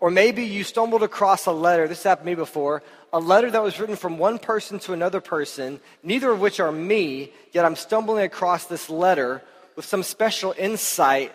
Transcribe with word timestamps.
Or 0.00 0.10
maybe 0.10 0.44
you 0.44 0.64
stumbled 0.64 1.02
across 1.02 1.44
a 1.44 1.52
letter, 1.52 1.86
this 1.86 2.02
happened 2.02 2.24
to 2.24 2.30
me 2.30 2.34
before, 2.34 2.82
a 3.12 3.20
letter 3.20 3.50
that 3.50 3.62
was 3.62 3.78
written 3.78 3.96
from 3.96 4.16
one 4.16 4.38
person 4.38 4.78
to 4.80 4.94
another 4.94 5.20
person, 5.20 5.78
neither 6.02 6.30
of 6.30 6.40
which 6.40 6.58
are 6.58 6.72
me, 6.72 7.32
yet 7.52 7.66
I'm 7.66 7.76
stumbling 7.76 8.24
across 8.24 8.64
this 8.64 8.88
letter 8.88 9.42
with 9.76 9.84
some 9.84 10.02
special 10.02 10.54
insight 10.56 11.32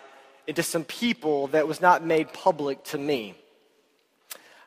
into 0.48 0.64
some 0.64 0.84
people 0.84 1.48
that 1.48 1.68
was 1.68 1.80
not 1.80 2.04
made 2.04 2.32
public 2.32 2.82
to 2.84 2.98
me. 2.98 3.34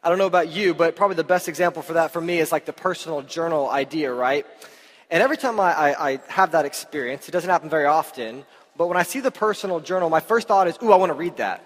I 0.02 0.08
don't 0.08 0.18
know 0.18 0.28
about 0.28 0.50
you, 0.50 0.74
but 0.74 0.96
probably 0.96 1.16
the 1.16 1.26
best 1.26 1.50
example 1.50 1.82
for 1.82 1.94
that 1.94 2.12
for 2.12 2.22
me 2.22 2.40
is 2.40 2.54
like 2.54 2.66
the 2.66 2.74
personal 2.74 3.22
journal 3.22 3.70
idea, 3.70 4.14
right? 4.14 4.46
And 5.12 5.22
every 5.22 5.36
time 5.36 5.60
I, 5.60 5.74
I, 5.74 6.10
I 6.12 6.20
have 6.28 6.52
that 6.52 6.66
experience, 6.66 7.28
it 7.28 7.32
doesn't 7.32 7.50
happen 7.50 7.70
very 7.70 7.86
often, 7.86 8.46
but 8.78 8.88
when 8.88 8.96
I 8.96 9.04
see 9.04 9.20
the 9.20 9.32
personal 9.32 9.82
journal, 9.82 10.10
my 10.10 10.22
first 10.22 10.48
thought 10.48 10.68
is, 10.70 10.78
ooh, 10.82 10.94
I 10.94 10.96
want 10.96 11.10
to 11.10 11.18
read 11.18 11.38
that. 11.38 11.64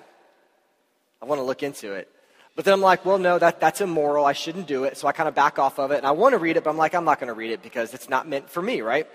I 1.21 1.25
want 1.25 1.39
to 1.39 1.43
look 1.43 1.61
into 1.61 1.93
it. 1.93 2.09
But 2.55 2.65
then 2.65 2.73
I'm 2.73 2.81
like, 2.81 3.04
well, 3.04 3.17
no, 3.17 3.39
that, 3.39 3.59
that's 3.59 3.81
immoral. 3.81 4.25
I 4.25 4.34
shouldn't 4.34 4.67
do 4.67 4.84
it. 4.84 4.98
So 4.98 5.07
I 5.07 5.11
kind 5.11 5.27
of 5.27 5.34
back 5.34 5.57
off 5.57 5.80
of 5.80 5.91
it. 5.91 5.98
And 5.98 6.05
I 6.05 6.11
want 6.11 6.34
to 6.34 6.38
read 6.38 6.55
it, 6.55 6.63
but 6.63 6.70
I'm 6.70 6.77
like, 6.77 6.94
I'm 6.94 7.05
not 7.05 7.20
going 7.20 7.30
to 7.30 7.34
read 7.34 7.52
it 7.52 7.63
because 7.63 7.94
it's 7.94 8.09
not 8.09 8.27
meant 8.27 8.49
for 8.49 8.61
me, 8.61 8.81
right? 8.81 9.07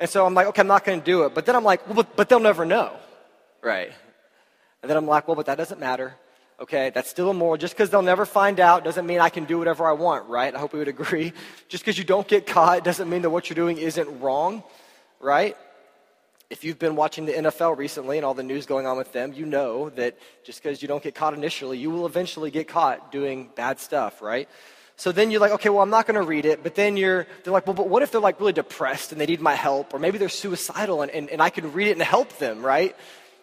And 0.00 0.10
so 0.10 0.26
I'm 0.26 0.34
like, 0.34 0.48
okay, 0.48 0.60
I'm 0.60 0.66
not 0.66 0.84
going 0.84 1.00
to 1.00 1.04
do 1.04 1.24
it. 1.24 1.34
But 1.34 1.46
then 1.46 1.56
I'm 1.56 1.64
like, 1.64 1.86
well, 1.86 1.96
but, 1.96 2.14
but 2.16 2.28
they'll 2.28 2.40
never 2.40 2.66
know, 2.66 2.92
right? 3.62 3.92
And 4.82 4.90
then 4.90 4.98
I'm 4.98 5.06
like, 5.06 5.26
well, 5.26 5.34
but 5.34 5.46
that 5.46 5.56
doesn't 5.56 5.80
matter. 5.80 6.14
Okay, 6.60 6.90
that's 6.94 7.08
still 7.08 7.30
immoral. 7.30 7.56
Just 7.56 7.74
because 7.74 7.88
they'll 7.90 8.02
never 8.02 8.26
find 8.26 8.60
out 8.60 8.84
doesn't 8.84 9.06
mean 9.06 9.18
I 9.18 9.28
can 9.30 9.44
do 9.44 9.58
whatever 9.58 9.86
I 9.86 9.92
want, 9.92 10.28
right? 10.28 10.54
I 10.54 10.58
hope 10.58 10.74
we 10.74 10.78
would 10.78 10.88
agree. 10.96 11.32
Just 11.68 11.84
because 11.84 11.96
you 11.96 12.04
don't 12.04 12.28
get 12.28 12.46
caught 12.46 12.84
doesn't 12.84 13.08
mean 13.08 13.22
that 13.22 13.30
what 13.30 13.48
you're 13.48 13.54
doing 13.54 13.78
isn't 13.78 14.20
wrong, 14.20 14.62
right? 15.20 15.56
If 16.50 16.62
you've 16.62 16.78
been 16.78 16.94
watching 16.94 17.26
the 17.26 17.32
NFL 17.32 17.76
recently 17.76 18.18
and 18.18 18.24
all 18.24 18.34
the 18.34 18.42
news 18.42 18.66
going 18.66 18.86
on 18.86 18.96
with 18.96 19.12
them, 19.12 19.32
you 19.32 19.46
know 19.46 19.90
that 19.90 20.18
just 20.44 20.62
because 20.62 20.82
you 20.82 20.88
don't 20.88 21.02
get 21.02 21.14
caught 21.14 21.34
initially, 21.34 21.78
you 21.78 21.90
will 21.90 22.06
eventually 22.06 22.50
get 22.50 22.68
caught 22.68 23.10
doing 23.10 23.50
bad 23.54 23.80
stuff, 23.80 24.20
right? 24.20 24.48
So 24.96 25.10
then 25.10 25.30
you're 25.30 25.40
like, 25.40 25.52
okay, 25.52 25.70
well, 25.70 25.82
I'm 25.82 25.90
not 25.90 26.06
going 26.06 26.20
to 26.20 26.26
read 26.26 26.44
it. 26.44 26.62
But 26.62 26.74
then 26.74 26.96
you're, 26.96 27.26
they're 27.42 27.52
like, 27.52 27.66
well, 27.66 27.74
but 27.74 27.88
what 27.88 28.02
if 28.02 28.12
they're 28.12 28.20
like 28.20 28.38
really 28.38 28.52
depressed 28.52 29.12
and 29.12 29.20
they 29.20 29.26
need 29.26 29.40
my 29.40 29.54
help? 29.54 29.92
Or 29.92 29.98
maybe 29.98 30.18
they're 30.18 30.28
suicidal 30.28 31.02
and, 31.02 31.10
and, 31.10 31.30
and 31.30 31.42
I 31.42 31.50
can 31.50 31.72
read 31.72 31.88
it 31.88 31.92
and 31.92 32.02
help 32.02 32.38
them, 32.38 32.64
right? 32.64 32.94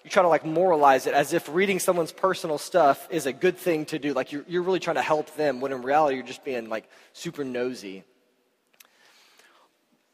You 0.03 0.09
try 0.09 0.23
to 0.23 0.29
like 0.29 0.45
moralize 0.45 1.07
it 1.07 1.13
as 1.13 1.33
if 1.33 1.47
reading 1.53 1.79
someone's 1.79 2.11
personal 2.11 2.57
stuff 2.57 3.07
is 3.11 3.25
a 3.25 3.33
good 3.33 3.57
thing 3.57 3.85
to 3.87 3.99
do. 3.99 4.13
Like 4.13 4.31
you're, 4.31 4.45
you're 4.47 4.63
really 4.63 4.79
trying 4.79 4.95
to 4.95 5.01
help 5.01 5.35
them 5.35 5.59
when 5.59 5.71
in 5.71 5.81
reality 5.81 6.15
you're 6.15 6.25
just 6.25 6.43
being 6.43 6.69
like 6.69 6.89
super 7.13 7.43
nosy. 7.43 8.03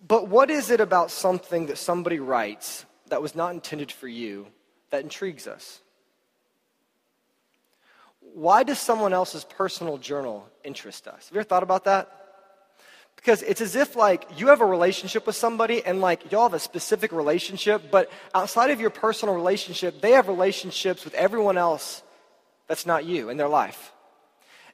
But 0.08 0.30
what 0.30 0.50
is 0.50 0.70
it 0.72 0.80
about 0.80 1.12
something 1.12 1.66
that 1.66 1.78
somebody 1.78 2.20
writes 2.20 2.86
that 3.10 3.22
was 3.22 3.36
not 3.36 3.54
intended 3.54 3.92
for 3.92 4.08
you 4.08 4.48
that 4.90 5.04
intrigues 5.04 5.48
us? 5.48 5.82
Why 8.34 8.64
does 8.64 8.80
someone 8.80 9.14
else's 9.14 9.44
personal 9.44 9.98
journal 9.98 10.48
interest 10.64 11.08
us? 11.08 11.28
Have 11.28 11.34
you 11.34 11.40
ever 11.40 11.48
thought 11.48 11.64
about 11.64 11.86
that? 11.86 12.12
Because 13.16 13.42
it's 13.42 13.62
as 13.62 13.76
if 13.76 13.96
like 13.96 14.26
you 14.38 14.48
have 14.48 14.62
a 14.62 14.66
relationship 14.66 15.26
with 15.26 15.36
somebody 15.36 15.84
and 15.84 16.00
like 16.00 16.32
y'all 16.32 16.44
have 16.44 16.54
a 16.54 16.60
specific 16.60 17.12
relationship, 17.12 17.90
but 17.92 18.10
outside 18.34 18.70
of 18.70 18.80
your 18.80 18.92
personal 18.92 19.34
relationship, 19.36 20.02
they 20.02 20.12
have 20.12 20.28
relationships 20.28 21.04
with 21.04 21.16
everyone 21.16 21.58
else 21.58 22.04
that's 22.68 22.86
not 22.86 23.06
you 23.06 23.30
in 23.30 23.38
their 23.38 23.50
life. 23.50 23.92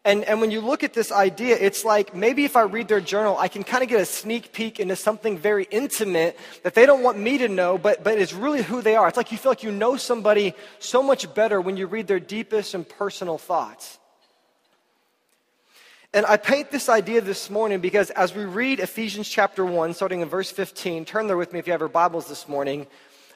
And, 0.05 0.25
and 0.25 0.41
when 0.41 0.51
you 0.51 0.59
look 0.59 0.83
at 0.83 0.93
this 0.93 1.13
idea, 1.13 1.55
it's 1.57 1.85
like 1.85 2.13
maybe 2.13 2.43
if 2.43 2.57
I 2.57 2.63
read 2.63 2.89
their 2.89 2.99
journal, 2.99 3.37
I 3.37 3.47
can 3.47 3.63
kind 3.63 3.83
of 3.83 3.89
get 3.89 4.01
a 4.01 4.05
sneak 4.05 4.51
peek 4.51 4.79
into 4.81 4.97
something 4.97 5.37
very 5.37 5.65
intimate 5.71 6.37
that 6.63 6.75
they 6.75 6.85
don't 6.85 7.03
want 7.03 7.17
me 7.17 7.37
to 7.37 7.47
know, 7.47 7.77
but, 7.77 8.03
but 8.03 8.17
it's 8.17 8.33
really 8.33 8.61
who 8.61 8.81
they 8.81 8.97
are. 8.97 9.07
It's 9.07 9.15
like 9.15 9.31
you 9.31 9.37
feel 9.37 9.51
like 9.51 9.63
you 9.63 9.71
know 9.71 9.95
somebody 9.95 10.55
so 10.79 11.01
much 11.01 11.33
better 11.33 11.61
when 11.61 11.77
you 11.77 11.87
read 11.87 12.07
their 12.07 12.19
deepest 12.19 12.73
and 12.73 12.87
personal 12.87 13.37
thoughts. 13.37 13.97
And 16.13 16.25
I 16.25 16.35
paint 16.35 16.69
this 16.69 16.89
idea 16.89 17.21
this 17.21 17.49
morning 17.49 17.79
because 17.79 18.09
as 18.11 18.35
we 18.35 18.43
read 18.43 18.81
Ephesians 18.81 19.29
chapter 19.29 19.65
1, 19.65 19.93
starting 19.93 20.19
in 20.19 20.27
verse 20.27 20.51
15, 20.51 21.05
turn 21.05 21.27
there 21.27 21.37
with 21.37 21.53
me 21.53 21.59
if 21.59 21.65
you 21.65 21.71
have 21.71 21.79
your 21.79 21.87
Bibles 21.87 22.27
this 22.27 22.49
morning. 22.49 22.87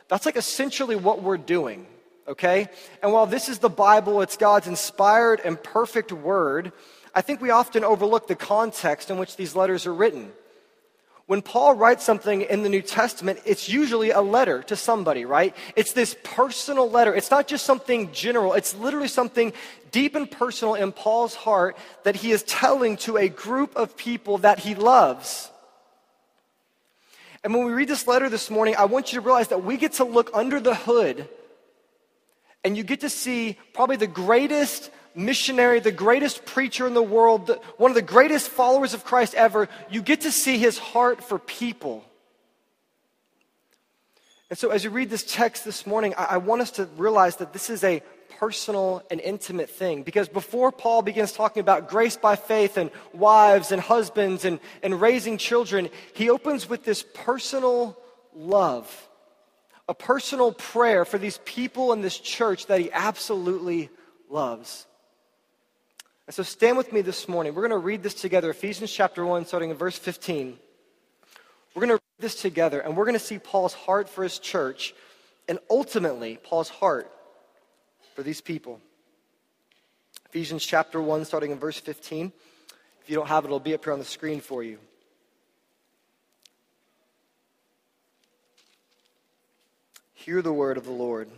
That's 0.10 0.26
like 0.26 0.36
essentially 0.36 0.98
what 0.98 1.24
we're 1.24 1.38
doing 1.38 1.88
okay? 2.28 2.68
And 3.02 3.14
while 3.14 3.26
this 3.26 3.50
is 3.50 3.60
the 3.60 3.70
Bible, 3.70 4.22
it's 4.22 4.38
God's 4.38 4.68
inspired 4.68 5.42
and 5.44 5.62
perfect 5.62 6.12
word, 6.12 6.72
I 7.16 7.22
think 7.22 7.42
we 7.42 7.50
often 7.50 7.84
overlook 7.84 8.28
the 8.28 8.36
context 8.36 9.10
in 9.10 9.18
which 9.18 9.38
these 9.38 9.56
letters 9.56 9.86
are 9.86 9.94
written. 9.94 10.32
When 11.26 11.42
Paul 11.42 11.76
writes 11.76 12.06
something 12.06 12.42
in 12.42 12.64
the 12.64 12.70
New 12.70 12.82
Testament, 12.82 13.40
it's 13.46 13.68
usually 13.68 14.12
a 14.12 14.22
letter 14.22 14.64
to 14.64 14.78
somebody, 14.78 15.26
right? 15.26 15.54
It's 15.76 15.92
this 15.92 16.16
personal 16.24 16.90
letter. 16.90 17.14
It's 17.14 17.32
not 17.32 17.48
just 17.48 17.66
something 17.66 18.14
general, 18.14 18.54
it's 18.54 18.74
literally 18.76 19.10
something 19.10 19.52
deep 19.92 20.16
and 20.16 20.30
personal 20.30 20.76
in 20.76 20.94
Paul's 20.94 21.36
heart 21.36 21.76
that 22.04 22.16
he 22.16 22.32
is 22.32 22.44
telling 22.44 22.96
to 22.98 23.18
a 23.18 23.28
group 23.28 23.76
of 23.76 23.98
people 23.98 24.38
that 24.40 24.60
he 24.60 24.74
loves. 24.74 25.52
And 27.44 27.54
when 27.54 27.66
we 27.66 27.74
read 27.74 27.88
this 27.88 28.08
letter 28.08 28.30
this 28.30 28.50
morning, 28.50 28.76
I 28.78 28.86
want 28.86 29.12
you 29.12 29.20
to 29.20 29.26
realize 29.26 29.50
that 29.50 29.64
we 29.64 29.78
get 29.78 29.94
to 29.94 30.06
look 30.06 30.30
under 30.34 30.60
the 30.60 30.76
hood 30.76 31.28
and 32.68 32.76
you 32.76 32.84
get 32.84 33.00
to 33.00 33.10
see 33.10 33.56
probably 33.72 33.96
the 33.96 34.08
greatest 34.08 34.92
missionary, 35.16 35.80
the 35.80 35.90
greatest 35.90 36.44
preacher 36.44 36.86
in 36.86 36.94
the 36.94 37.02
world, 37.02 37.50
one 37.78 37.92
of 37.92 37.96
the 37.96 38.02
greatest 38.02 38.50
followers 38.50 38.94
of 38.94 39.06
Christ 39.06 39.36
ever. 39.36 39.70
You 39.90 40.02
get 40.02 40.22
to 40.22 40.34
see 40.34 40.58
his 40.58 40.78
heart 40.78 41.24
for 41.24 41.40
people. 41.40 42.04
And 44.50 44.60
so, 44.60 44.72
as 44.72 44.84
you 44.84 44.90
read 44.90 45.10
this 45.10 45.24
text 45.24 45.64
this 45.64 45.88
morning, 45.88 46.14
I, 46.18 46.24
I 46.32 46.38
want 46.38 46.62
us 46.62 46.72
to 46.72 46.90
realize 46.98 47.38
that 47.38 47.54
this 47.54 47.70
is 47.70 47.86
a 47.86 48.02
personal 48.38 49.02
and 49.10 49.22
intimate 49.22 49.70
thing. 49.70 50.04
Because 50.04 50.28
before 50.28 50.74
Paul 50.74 51.02
begins 51.04 51.32
talking 51.32 51.62
about 51.62 51.88
grace 51.88 52.18
by 52.18 52.36
faith 52.36 52.76
and 52.76 52.92
wives 53.14 53.72
and 53.72 53.82
husbands 53.82 54.44
and, 54.44 54.60
and 54.84 55.00
raising 55.00 55.38
children, 55.38 55.88
he 56.14 56.30
opens 56.30 56.68
with 56.68 56.84
this 56.84 57.06
personal 57.14 57.98
love 58.36 59.07
a 59.88 59.94
personal 59.94 60.52
prayer 60.52 61.06
for 61.06 61.18
these 61.18 61.40
people 61.46 61.94
in 61.94 62.02
this 62.02 62.18
church 62.18 62.66
that 62.68 62.80
he 62.80 62.92
absolutely 62.92 63.90
loves. 64.30 64.86
And 66.28 66.34
so 66.34 66.44
stand 66.44 66.78
with 66.78 66.92
me 66.92 67.02
this 67.02 67.30
morning. 67.30 67.56
We're 67.56 67.68
going 67.68 67.80
to 67.82 67.86
read 67.86 68.04
this 68.04 68.14
together, 68.14 68.50
Ephesians 68.50 68.92
chapter 68.92 69.26
1, 69.26 69.46
starting 69.46 69.70
in 69.70 69.78
verse 69.78 69.98
15. 69.98 70.58
We're 71.74 71.80
going 71.80 71.90
to 71.98 72.04
read 72.04 72.20
this 72.20 72.42
together, 72.42 72.82
and 72.82 72.98
we're 72.98 73.06
going 73.06 73.14
to 73.14 73.20
see 73.20 73.40
Paul's 73.40 73.74
heart 73.74 74.10
for 74.10 74.24
his 74.24 74.40
church, 74.40 74.94
and 75.48 75.60
ultimately, 75.70 76.38
Paul's 76.44 76.70
heart 76.70 77.10
for 78.14 78.24
these 78.24 78.42
people. 78.42 78.82
Ephesians 80.26 80.66
chapter 80.66 81.02
1, 81.02 81.24
starting 81.24 81.52
in 81.52 81.60
verse 81.60 81.80
15. 81.80 82.34
If 83.04 83.10
you 83.10 83.16
don't 83.16 83.28
have 83.28 83.46
it, 83.46 83.48
it'll 83.48 83.62
be 83.62 83.74
up 83.74 83.86
here 83.86 83.94
on 83.94 84.00
the 84.00 84.06
screen 84.06 84.42
for 84.42 84.64
you. 84.64 84.80
Hear 90.28 90.42
the 90.42 90.52
word 90.52 90.76
of 90.76 90.84
the 90.84 90.92
Lord. 90.92 91.30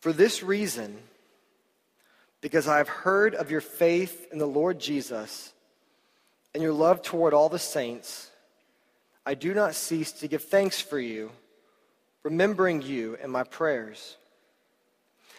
For 0.00 0.12
this 0.12 0.42
reason, 0.42 0.98
because 2.40 2.66
I 2.66 2.78
have 2.78 2.88
heard 2.88 3.36
of 3.36 3.52
your 3.52 3.60
faith 3.60 4.26
in 4.32 4.38
the 4.38 4.44
Lord 4.44 4.80
Jesus 4.80 5.52
and 6.52 6.64
your 6.64 6.72
love 6.72 7.00
toward 7.02 7.32
all 7.32 7.48
the 7.48 7.60
saints, 7.60 8.28
I 9.24 9.34
do 9.34 9.54
not 9.54 9.76
cease 9.76 10.10
to 10.14 10.26
give 10.26 10.42
thanks 10.42 10.80
for 10.80 10.98
you, 10.98 11.30
remembering 12.24 12.82
you 12.82 13.16
in 13.22 13.30
my 13.30 13.44
prayers. 13.44 14.16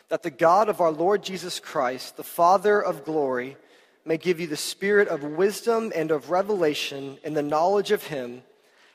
That 0.07 0.23
the 0.23 0.31
God 0.31 0.69
of 0.69 0.79
our 0.79 0.91
Lord 0.91 1.21
Jesus 1.21 1.59
Christ, 1.59 2.15
the 2.15 2.23
Father 2.23 2.81
of 2.81 3.03
glory, 3.03 3.57
may 4.05 4.15
give 4.15 4.39
you 4.39 4.47
the 4.47 4.55
spirit 4.55 5.09
of 5.09 5.21
wisdom 5.21 5.91
and 5.93 6.11
of 6.11 6.29
revelation 6.29 7.17
in 7.25 7.33
the 7.33 7.43
knowledge 7.43 7.91
of 7.91 8.03
him 8.03 8.43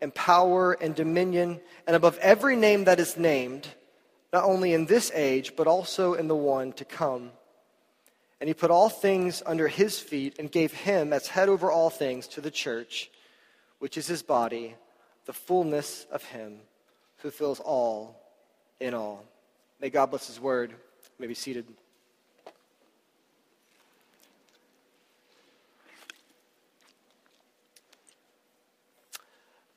and 0.00 0.14
power 0.14 0.72
and 0.72 0.94
dominion, 0.94 1.60
and 1.86 1.96
above 1.96 2.18
every 2.18 2.56
name 2.56 2.84
that 2.84 3.00
is 3.00 3.16
named, 3.16 3.68
not 4.32 4.44
only 4.44 4.72
in 4.72 4.86
this 4.86 5.10
age, 5.14 5.54
but 5.56 5.66
also 5.66 6.14
in 6.14 6.28
the 6.28 6.36
one 6.36 6.72
to 6.74 6.84
come. 6.84 7.30
And 8.40 8.48
he 8.48 8.54
put 8.54 8.70
all 8.70 8.88
things 8.88 9.42
under 9.44 9.66
his 9.68 9.98
feet 9.98 10.38
and 10.38 10.50
gave 10.50 10.72
him 10.72 11.12
as 11.12 11.26
head 11.26 11.48
over 11.48 11.70
all 11.70 11.90
things 11.90 12.28
to 12.28 12.40
the 12.40 12.50
church, 12.50 13.10
which 13.78 13.96
is 13.96 14.06
his 14.06 14.22
body, 14.22 14.76
the 15.26 15.32
fullness 15.32 16.06
of 16.12 16.22
him 16.24 16.60
who 17.18 17.30
fills 17.30 17.60
all 17.60 18.20
in 18.80 18.94
all. 18.94 19.24
May 19.80 19.90
God 19.90 20.06
bless 20.06 20.26
his 20.26 20.40
word. 20.40 20.70
You 20.70 20.76
may 21.18 21.26
be 21.26 21.34
seated. 21.34 21.66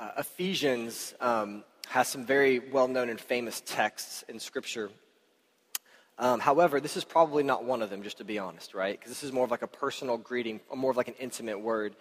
Uh, 0.01 0.09
Ephesians 0.17 1.13
um, 1.21 1.63
has 1.87 2.07
some 2.07 2.25
very 2.25 2.57
well 2.59 2.87
known 2.87 3.09
and 3.09 3.21
famous 3.21 3.61
texts 3.65 4.23
in 4.27 4.39
Scripture. 4.39 4.89
Um, 6.17 6.39
however, 6.39 6.79
this 6.79 6.97
is 6.97 7.03
probably 7.03 7.43
not 7.43 7.63
one 7.63 7.81
of 7.81 7.89
them, 7.89 8.01
just 8.01 8.17
to 8.17 8.23
be 8.23 8.39
honest, 8.39 8.73
right? 8.73 8.99
Because 8.99 9.11
this 9.11 9.23
is 9.23 9.31
more 9.31 9.45
of 9.45 9.51
like 9.51 9.61
a 9.61 9.67
personal 9.67 10.17
greeting, 10.17 10.59
more 10.75 10.91
of 10.91 10.97
like 10.97 11.07
an 11.07 11.15
intimate 11.19 11.59
word. 11.59 11.95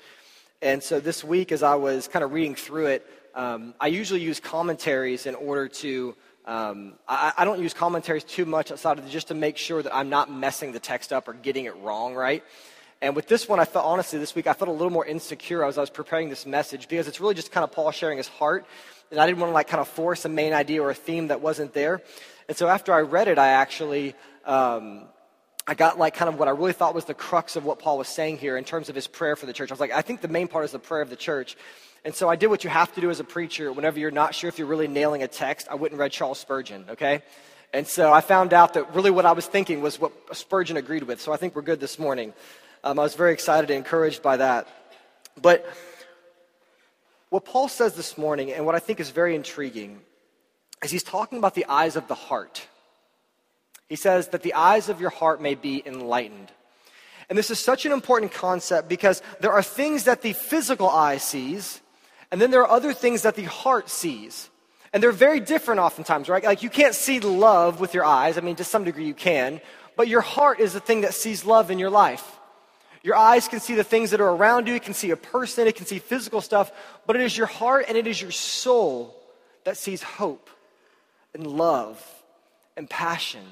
And 0.62 0.82
so 0.82 0.98
this 0.98 1.22
week, 1.22 1.52
as 1.52 1.62
I 1.62 1.74
was 1.74 2.08
kind 2.08 2.24
of 2.24 2.32
reading 2.32 2.54
through 2.54 2.86
it, 2.86 3.06
um, 3.34 3.74
I 3.78 3.88
usually 3.88 4.20
use 4.20 4.40
commentaries 4.40 5.26
in 5.26 5.34
order 5.34 5.68
to. 5.68 6.16
Um, 6.46 6.94
I, 7.06 7.34
I, 7.36 7.44
don't 7.44 7.60
use 7.60 7.74
commentaries 7.74 8.24
too 8.24 8.46
much 8.46 8.72
outside 8.72 8.98
of 8.98 9.08
just 9.10 9.28
to 9.28 9.34
make 9.34 9.58
sure 9.58 9.82
that 9.82 9.94
I'm 9.94 10.08
not 10.08 10.32
messing 10.32 10.72
the 10.72 10.80
text 10.80 11.12
up 11.12 11.28
or 11.28 11.34
getting 11.34 11.66
it 11.66 11.76
wrong, 11.76 12.14
right? 12.14 12.42
And 13.02 13.16
with 13.16 13.28
this 13.28 13.48
one, 13.48 13.58
I 13.58 13.64
felt 13.64 13.86
honestly 13.86 14.18
this 14.18 14.34
week 14.34 14.46
I 14.46 14.52
felt 14.52 14.68
a 14.68 14.72
little 14.72 14.90
more 14.90 15.06
insecure 15.06 15.64
as 15.64 15.78
I 15.78 15.80
was 15.80 15.90
preparing 15.90 16.28
this 16.28 16.44
message 16.44 16.86
because 16.86 17.08
it's 17.08 17.20
really 17.20 17.34
just 17.34 17.50
kind 17.50 17.64
of 17.64 17.72
Paul 17.72 17.90
sharing 17.92 18.18
his 18.18 18.28
heart, 18.28 18.66
and 19.10 19.18
I 19.18 19.26
didn't 19.26 19.38
want 19.38 19.50
to 19.50 19.54
like 19.54 19.68
kind 19.68 19.80
of 19.80 19.88
force 19.88 20.24
a 20.24 20.28
main 20.28 20.52
idea 20.52 20.82
or 20.82 20.90
a 20.90 20.94
theme 20.94 21.28
that 21.28 21.40
wasn't 21.40 21.72
there. 21.72 22.02
And 22.48 22.56
so 22.56 22.68
after 22.68 22.92
I 22.92 23.00
read 23.00 23.28
it, 23.28 23.38
I 23.38 23.48
actually 23.48 24.14
um, 24.44 25.04
I 25.66 25.74
got 25.74 25.98
like 25.98 26.14
kind 26.14 26.28
of 26.28 26.38
what 26.38 26.48
I 26.48 26.50
really 26.50 26.72
thought 26.72 26.94
was 26.94 27.04
the 27.04 27.14
crux 27.14 27.56
of 27.56 27.64
what 27.64 27.78
Paul 27.78 27.98
was 27.98 28.08
saying 28.08 28.38
here 28.38 28.56
in 28.56 28.64
terms 28.64 28.88
of 28.88 28.94
his 28.94 29.06
prayer 29.06 29.36
for 29.36 29.46
the 29.46 29.52
church. 29.52 29.70
I 29.70 29.74
was 29.74 29.80
like, 29.80 29.92
I 29.92 30.02
think 30.02 30.20
the 30.20 30.28
main 30.28 30.48
part 30.48 30.64
is 30.64 30.72
the 30.72 30.78
prayer 30.78 31.00
of 31.00 31.10
the 31.10 31.16
church. 31.16 31.56
And 32.04 32.14
so 32.14 32.28
I 32.28 32.36
did 32.36 32.48
what 32.48 32.64
you 32.64 32.70
have 32.70 32.92
to 32.94 33.00
do 33.00 33.10
as 33.10 33.20
a 33.20 33.24
preacher 33.24 33.72
whenever 33.72 33.98
you're 33.98 34.10
not 34.10 34.34
sure 34.34 34.48
if 34.48 34.58
you're 34.58 34.66
really 34.66 34.88
nailing 34.88 35.22
a 35.22 35.28
text. 35.28 35.68
I 35.70 35.74
went 35.74 35.92
and 35.92 36.00
read 36.00 36.12
Charles 36.12 36.40
Spurgeon, 36.40 36.86
okay? 36.90 37.22
And 37.72 37.86
so 37.86 38.12
I 38.12 38.20
found 38.20 38.52
out 38.52 38.74
that 38.74 38.94
really 38.94 39.10
what 39.10 39.26
I 39.26 39.32
was 39.32 39.46
thinking 39.46 39.80
was 39.80 40.00
what 40.00 40.12
Spurgeon 40.32 40.76
agreed 40.76 41.04
with. 41.04 41.20
So 41.20 41.32
I 41.32 41.36
think 41.36 41.54
we're 41.54 41.62
good 41.62 41.78
this 41.78 41.98
morning. 41.98 42.32
Um, 42.82 42.98
I 42.98 43.02
was 43.02 43.14
very 43.14 43.32
excited 43.32 43.70
and 43.70 43.76
encouraged 43.76 44.22
by 44.22 44.38
that. 44.38 44.66
But 45.40 45.68
what 47.28 47.44
Paul 47.44 47.68
says 47.68 47.94
this 47.94 48.16
morning, 48.16 48.52
and 48.52 48.64
what 48.64 48.74
I 48.74 48.78
think 48.78 49.00
is 49.00 49.10
very 49.10 49.34
intriguing, 49.34 50.00
is 50.82 50.90
he's 50.90 51.02
talking 51.02 51.38
about 51.38 51.54
the 51.54 51.66
eyes 51.66 51.96
of 51.96 52.08
the 52.08 52.14
heart. 52.14 52.66
He 53.88 53.96
says 53.96 54.28
that 54.28 54.42
the 54.42 54.54
eyes 54.54 54.88
of 54.88 55.00
your 55.00 55.10
heart 55.10 55.42
may 55.42 55.54
be 55.54 55.82
enlightened. 55.84 56.50
And 57.28 57.38
this 57.38 57.50
is 57.50 57.60
such 57.60 57.84
an 57.84 57.92
important 57.92 58.32
concept 58.32 58.88
because 58.88 59.22
there 59.40 59.52
are 59.52 59.62
things 59.62 60.04
that 60.04 60.22
the 60.22 60.32
physical 60.32 60.88
eye 60.88 61.18
sees, 61.18 61.82
and 62.32 62.40
then 62.40 62.50
there 62.50 62.62
are 62.62 62.70
other 62.70 62.94
things 62.94 63.22
that 63.22 63.36
the 63.36 63.44
heart 63.44 63.90
sees. 63.90 64.48
And 64.92 65.02
they're 65.02 65.12
very 65.12 65.38
different 65.38 65.80
oftentimes, 65.80 66.28
right? 66.28 66.42
Like 66.42 66.62
you 66.62 66.70
can't 66.70 66.94
see 66.94 67.20
love 67.20 67.78
with 67.78 67.92
your 67.92 68.04
eyes. 68.04 68.38
I 68.38 68.40
mean, 68.40 68.56
to 68.56 68.64
some 68.64 68.84
degree 68.84 69.04
you 69.04 69.14
can, 69.14 69.60
but 69.96 70.08
your 70.08 70.22
heart 70.22 70.60
is 70.60 70.72
the 70.72 70.80
thing 70.80 71.02
that 71.02 71.12
sees 71.12 71.44
love 71.44 71.70
in 71.70 71.78
your 71.78 71.90
life. 71.90 72.39
Your 73.02 73.16
eyes 73.16 73.48
can 73.48 73.60
see 73.60 73.74
the 73.74 73.84
things 73.84 74.10
that 74.10 74.20
are 74.20 74.28
around 74.28 74.68
you, 74.68 74.74
it 74.74 74.82
can 74.82 74.94
see 74.94 75.10
a 75.10 75.16
person, 75.16 75.66
it 75.66 75.76
can 75.76 75.86
see 75.86 75.98
physical 75.98 76.40
stuff, 76.40 76.70
but 77.06 77.16
it 77.16 77.22
is 77.22 77.36
your 77.36 77.46
heart 77.46 77.86
and 77.88 77.96
it 77.96 78.06
is 78.06 78.20
your 78.20 78.30
soul 78.30 79.16
that 79.64 79.76
sees 79.76 80.02
hope 80.02 80.50
and 81.34 81.46
love 81.46 82.02
and 82.76 82.88
passion. 82.88 83.44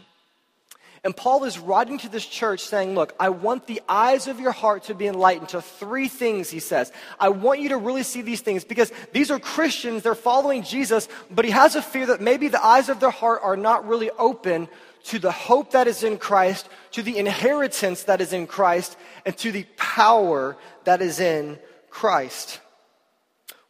And 1.04 1.16
Paul 1.16 1.44
is 1.44 1.58
writing 1.58 1.98
to 1.98 2.08
this 2.08 2.26
church 2.26 2.60
saying, 2.60 2.94
Look, 2.94 3.14
I 3.20 3.28
want 3.28 3.66
the 3.66 3.80
eyes 3.88 4.26
of 4.26 4.40
your 4.40 4.52
heart 4.52 4.84
to 4.84 4.94
be 4.94 5.06
enlightened 5.06 5.50
to 5.50 5.62
three 5.62 6.08
things, 6.08 6.50
he 6.50 6.58
says. 6.58 6.92
I 7.20 7.28
want 7.28 7.60
you 7.60 7.68
to 7.70 7.76
really 7.76 8.02
see 8.02 8.20
these 8.20 8.40
things 8.40 8.64
because 8.64 8.92
these 9.12 9.30
are 9.30 9.38
Christians, 9.38 10.02
they're 10.02 10.14
following 10.14 10.64
Jesus, 10.64 11.08
but 11.30 11.44
he 11.44 11.52
has 11.52 11.76
a 11.76 11.82
fear 11.82 12.06
that 12.06 12.20
maybe 12.20 12.48
the 12.48 12.64
eyes 12.64 12.88
of 12.88 13.00
their 13.00 13.10
heart 13.10 13.40
are 13.42 13.56
not 13.56 13.86
really 13.86 14.10
open 14.18 14.68
to 15.08 15.18
the 15.18 15.32
hope 15.32 15.72
that 15.72 15.86
is 15.86 16.04
in 16.04 16.18
Christ, 16.18 16.68
to 16.92 17.02
the 17.02 17.16
inheritance 17.18 18.04
that 18.04 18.20
is 18.20 18.32
in 18.32 18.46
Christ, 18.46 18.96
and 19.24 19.36
to 19.38 19.50
the 19.50 19.64
power 19.76 20.56
that 20.84 21.00
is 21.00 21.18
in 21.18 21.58
Christ. 21.90 22.60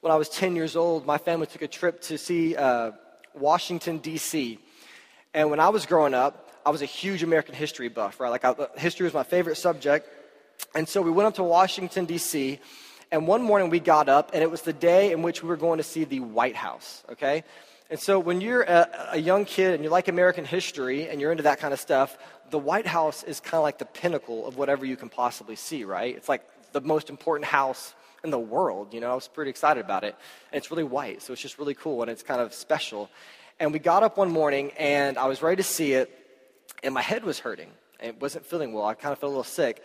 When 0.01 0.13
I 0.13 0.17
was 0.17 0.29
10 0.29 0.57
years 0.57 0.75
old, 0.77 1.07
my 1.07 1.19
family 1.19 1.47
took 1.47 1.63
a 1.63 1.69
trip 1.69 2.01
to 2.03 2.19
see 2.19 2.57
uh, 2.57 2.93
Washington, 3.35 3.99
D.C. 3.99 4.59
And 5.33 5.51
when 5.51 5.61
I 5.61 5.69
was 5.69 5.87
growing 5.87 6.15
up, 6.15 6.51
I 6.67 6.71
was 6.71 6.83
a 6.83 6.87
huge 6.87 7.23
American 7.23 7.55
history 7.55 7.89
buff, 7.89 8.19
right? 8.19 8.31
Like, 8.31 8.45
I, 8.45 8.55
history 8.77 9.05
was 9.05 9.15
my 9.15 9.23
favorite 9.23 9.57
subject. 9.57 10.09
And 10.75 10.89
so 10.89 11.01
we 11.03 11.11
went 11.11 11.29
up 11.29 11.35
to 11.35 11.45
Washington, 11.45 12.05
D.C., 12.05 12.59
and 13.11 13.27
one 13.27 13.43
morning 13.43 13.71
we 13.71 13.81
got 13.81 14.11
up, 14.11 14.33
and 14.35 14.43
it 14.43 14.51
was 14.51 14.63
the 14.63 14.73
day 14.73 15.13
in 15.13 15.23
which 15.23 15.43
we 15.43 15.49
were 15.49 15.57
going 15.57 15.79
to 15.79 15.83
see 15.83 16.05
the 16.05 16.21
White 16.21 16.57
House, 16.57 17.05
okay? 17.11 17.43
And 17.91 17.99
so 17.99 18.19
when 18.19 18.41
you're 18.43 18.63
a, 18.63 19.09
a 19.13 19.19
young 19.19 19.47
kid 19.47 19.75
and 19.75 19.83
you 19.83 19.89
like 19.89 20.09
American 20.09 20.45
history 20.45 21.09
and 21.09 21.21
you're 21.21 21.31
into 21.31 21.45
that 21.45 21.59
kind 21.59 21.73
of 21.73 21.81
stuff, 21.81 22.19
the 22.51 22.59
White 22.59 22.87
House 22.87 23.23
is 23.23 23.41
kind 23.41 23.55
of 23.55 23.63
like 23.63 23.79
the 23.79 23.87
pinnacle 23.87 24.47
of 24.47 24.57
whatever 24.57 24.85
you 24.85 24.97
can 24.97 25.09
possibly 25.09 25.57
see, 25.57 25.85
right? 25.85 26.15
It's 26.15 26.29
like 26.29 26.43
the 26.73 26.83
most 26.83 27.09
important 27.09 27.47
house 27.47 27.95
in 28.23 28.31
the 28.31 28.39
world, 28.39 28.93
you 28.93 29.01
know? 29.01 29.11
I 29.11 29.15
was 29.15 29.29
pretty 29.29 29.51
excited 29.51 29.83
about 29.83 30.05
it. 30.05 30.15
And 30.53 30.59
it's 30.59 30.71
really 30.71 30.85
white, 30.85 31.23
so 31.23 31.33
it's 31.33 31.41
just 31.41 31.59
really 31.59 31.75
cool 31.75 32.03
and 32.03 32.11
it's 32.11 32.23
kind 32.23 32.41
of 32.43 32.53
special. 32.53 33.09
And 33.59 33.73
we 33.73 33.79
got 33.79 34.03
up 34.03 34.19
one 34.19 34.31
morning 34.31 34.73
and 34.79 35.17
I 35.17 35.27
was 35.27 35.41
ready 35.41 35.57
to 35.57 35.63
see 35.63 35.95
it 35.95 36.15
and 36.83 36.93
my 36.93 37.03
head 37.03 37.25
was 37.25 37.39
hurting. 37.39 37.71
It 38.01 38.21
wasn't 38.21 38.45
feeling 38.45 38.75
well. 38.75 38.85
I 38.85 38.95
kind 38.95 39.13
of 39.13 39.19
felt 39.19 39.31
a 39.31 39.35
little 39.35 39.45
sick. 39.45 39.83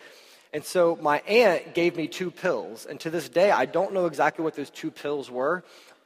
And 0.53 0.63
so 0.63 0.97
my 1.01 1.19
aunt 1.21 1.73
gave 1.73 1.95
me 1.95 2.07
two 2.07 2.29
pills. 2.29 2.85
And 2.85 2.99
to 2.99 3.09
this 3.09 3.27
day, 3.27 3.49
I 3.49 3.65
don't 3.65 3.93
know 3.93 4.05
exactly 4.05 4.43
what 4.43 4.55
those 4.55 4.69
two 4.69 4.91
pills 4.91 5.31
were. 5.31 5.63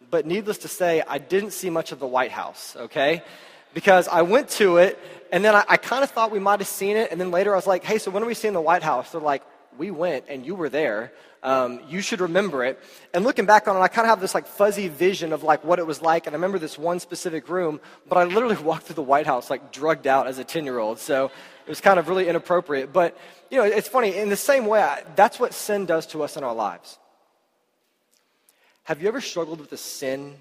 But 0.09 0.25
needless 0.25 0.59
to 0.59 0.67
say, 0.67 1.03
I 1.05 1.17
didn't 1.17 1.51
see 1.51 1.69
much 1.69 1.91
of 1.91 1.99
the 1.99 2.07
White 2.07 2.31
House, 2.31 2.75
okay? 2.77 3.23
Because 3.73 4.07
I 4.07 4.21
went 4.21 4.49
to 4.51 4.77
it, 4.77 4.97
and 5.31 5.43
then 5.43 5.53
I, 5.53 5.65
I 5.67 5.77
kind 5.77 6.03
of 6.03 6.09
thought 6.11 6.31
we 6.31 6.39
might 6.39 6.59
have 6.59 6.67
seen 6.67 6.95
it. 6.95 7.11
And 7.11 7.19
then 7.19 7.31
later 7.31 7.53
I 7.53 7.55
was 7.55 7.67
like, 7.67 7.83
hey, 7.83 7.97
so 7.97 8.11
when 8.11 8.23
are 8.23 8.25
we 8.25 8.33
seeing 8.33 8.53
the 8.53 8.61
White 8.61 8.83
House? 8.83 9.11
They're 9.11 9.21
like, 9.21 9.43
we 9.77 9.91
went, 9.91 10.25
and 10.29 10.45
you 10.45 10.55
were 10.55 10.69
there. 10.69 11.11
Um, 11.43 11.81
you 11.87 12.01
should 12.01 12.19
remember 12.21 12.63
it. 12.63 12.79
And 13.13 13.23
looking 13.23 13.45
back 13.45 13.67
on 13.67 13.75
it, 13.75 13.79
I 13.79 13.87
kind 13.87 14.05
of 14.05 14.09
have 14.09 14.21
this 14.21 14.33
like 14.33 14.47
fuzzy 14.47 14.87
vision 14.87 15.33
of 15.33 15.43
like 15.43 15.63
what 15.63 15.79
it 15.79 15.85
was 15.85 16.01
like. 16.01 16.25
And 16.25 16.33
I 16.33 16.37
remember 16.37 16.57
this 16.57 16.77
one 16.77 16.99
specific 16.99 17.47
room, 17.47 17.79
but 18.07 18.17
I 18.17 18.23
literally 18.23 18.57
walked 18.63 18.83
through 18.83 18.95
the 18.95 19.03
White 19.03 19.27
House 19.27 19.49
like 19.49 19.71
drugged 19.71 20.07
out 20.07 20.27
as 20.27 20.39
a 20.39 20.43
10 20.43 20.65
year 20.65 20.79
old. 20.79 20.99
So 20.99 21.25
it 21.25 21.69
was 21.69 21.81
kind 21.81 21.99
of 21.99 22.09
really 22.09 22.27
inappropriate. 22.27 22.91
But, 22.91 23.17
you 23.51 23.57
know, 23.57 23.65
it's 23.65 23.87
funny. 23.87 24.15
In 24.15 24.29
the 24.29 24.35
same 24.35 24.65
way, 24.65 24.81
I, 24.81 25.03
that's 25.15 25.39
what 25.39 25.53
sin 25.53 25.85
does 25.85 26.07
to 26.07 26.23
us 26.23 26.37
in 26.37 26.43
our 26.43 26.55
lives. 26.55 26.97
Have 28.87 29.01
you 29.01 29.09
ever 29.09 29.19
struggled 29.19 29.59
with 29.59 29.73
a 29.73 29.77
sin 29.77 30.33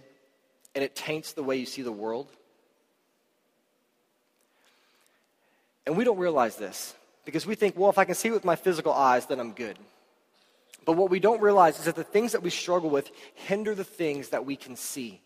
and 0.76 0.84
it 0.84 0.94
taints 0.94 1.32
the 1.32 1.42
way 1.42 1.56
you 1.56 1.66
see 1.66 1.82
the 1.82 1.90
world? 1.90 2.28
And 5.84 5.96
we 5.96 6.04
don't 6.04 6.18
realize 6.18 6.54
this 6.54 6.94
because 7.24 7.44
we 7.44 7.56
think, 7.56 7.76
well, 7.76 7.90
if 7.90 7.98
I 7.98 8.04
can 8.04 8.14
see 8.14 8.30
with 8.30 8.44
my 8.44 8.54
physical 8.54 8.92
eyes, 8.92 9.26
then 9.26 9.40
I'm 9.40 9.50
good. 9.50 9.76
But 10.84 10.92
what 10.92 11.10
we 11.10 11.18
don't 11.18 11.42
realize 11.42 11.76
is 11.80 11.86
that 11.86 11.96
the 11.96 12.04
things 12.04 12.30
that 12.30 12.42
we 12.44 12.50
struggle 12.50 12.88
with 12.88 13.10
hinder 13.34 13.74
the 13.74 13.82
things 13.82 14.28
that 14.28 14.46
we 14.46 14.54
can 14.54 14.76
see. 14.76 15.20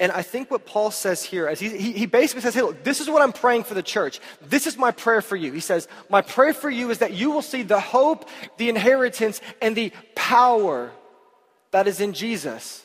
And 0.00 0.10
I 0.10 0.22
think 0.22 0.50
what 0.50 0.66
Paul 0.66 0.90
says 0.90 1.22
here 1.22 1.48
is 1.48 1.60
he, 1.60 1.92
he, 1.92 2.06
basically 2.06 2.42
says, 2.42 2.54
hey, 2.54 2.62
look, 2.62 2.82
this 2.82 3.00
is 3.00 3.08
what 3.08 3.22
I'm 3.22 3.32
praying 3.32 3.62
for 3.62 3.74
the 3.74 3.82
church. 3.82 4.20
This 4.42 4.66
is 4.66 4.76
my 4.76 4.90
prayer 4.90 5.22
for 5.22 5.36
you. 5.36 5.52
He 5.52 5.60
says, 5.60 5.86
my 6.10 6.20
prayer 6.20 6.52
for 6.52 6.68
you 6.68 6.90
is 6.90 6.98
that 6.98 7.12
you 7.12 7.30
will 7.30 7.42
see 7.42 7.62
the 7.62 7.78
hope, 7.78 8.28
the 8.56 8.68
inheritance, 8.68 9.40
and 9.62 9.76
the 9.76 9.92
power 10.16 10.90
that 11.70 11.86
is 11.86 12.00
in 12.00 12.12
Jesus. 12.12 12.84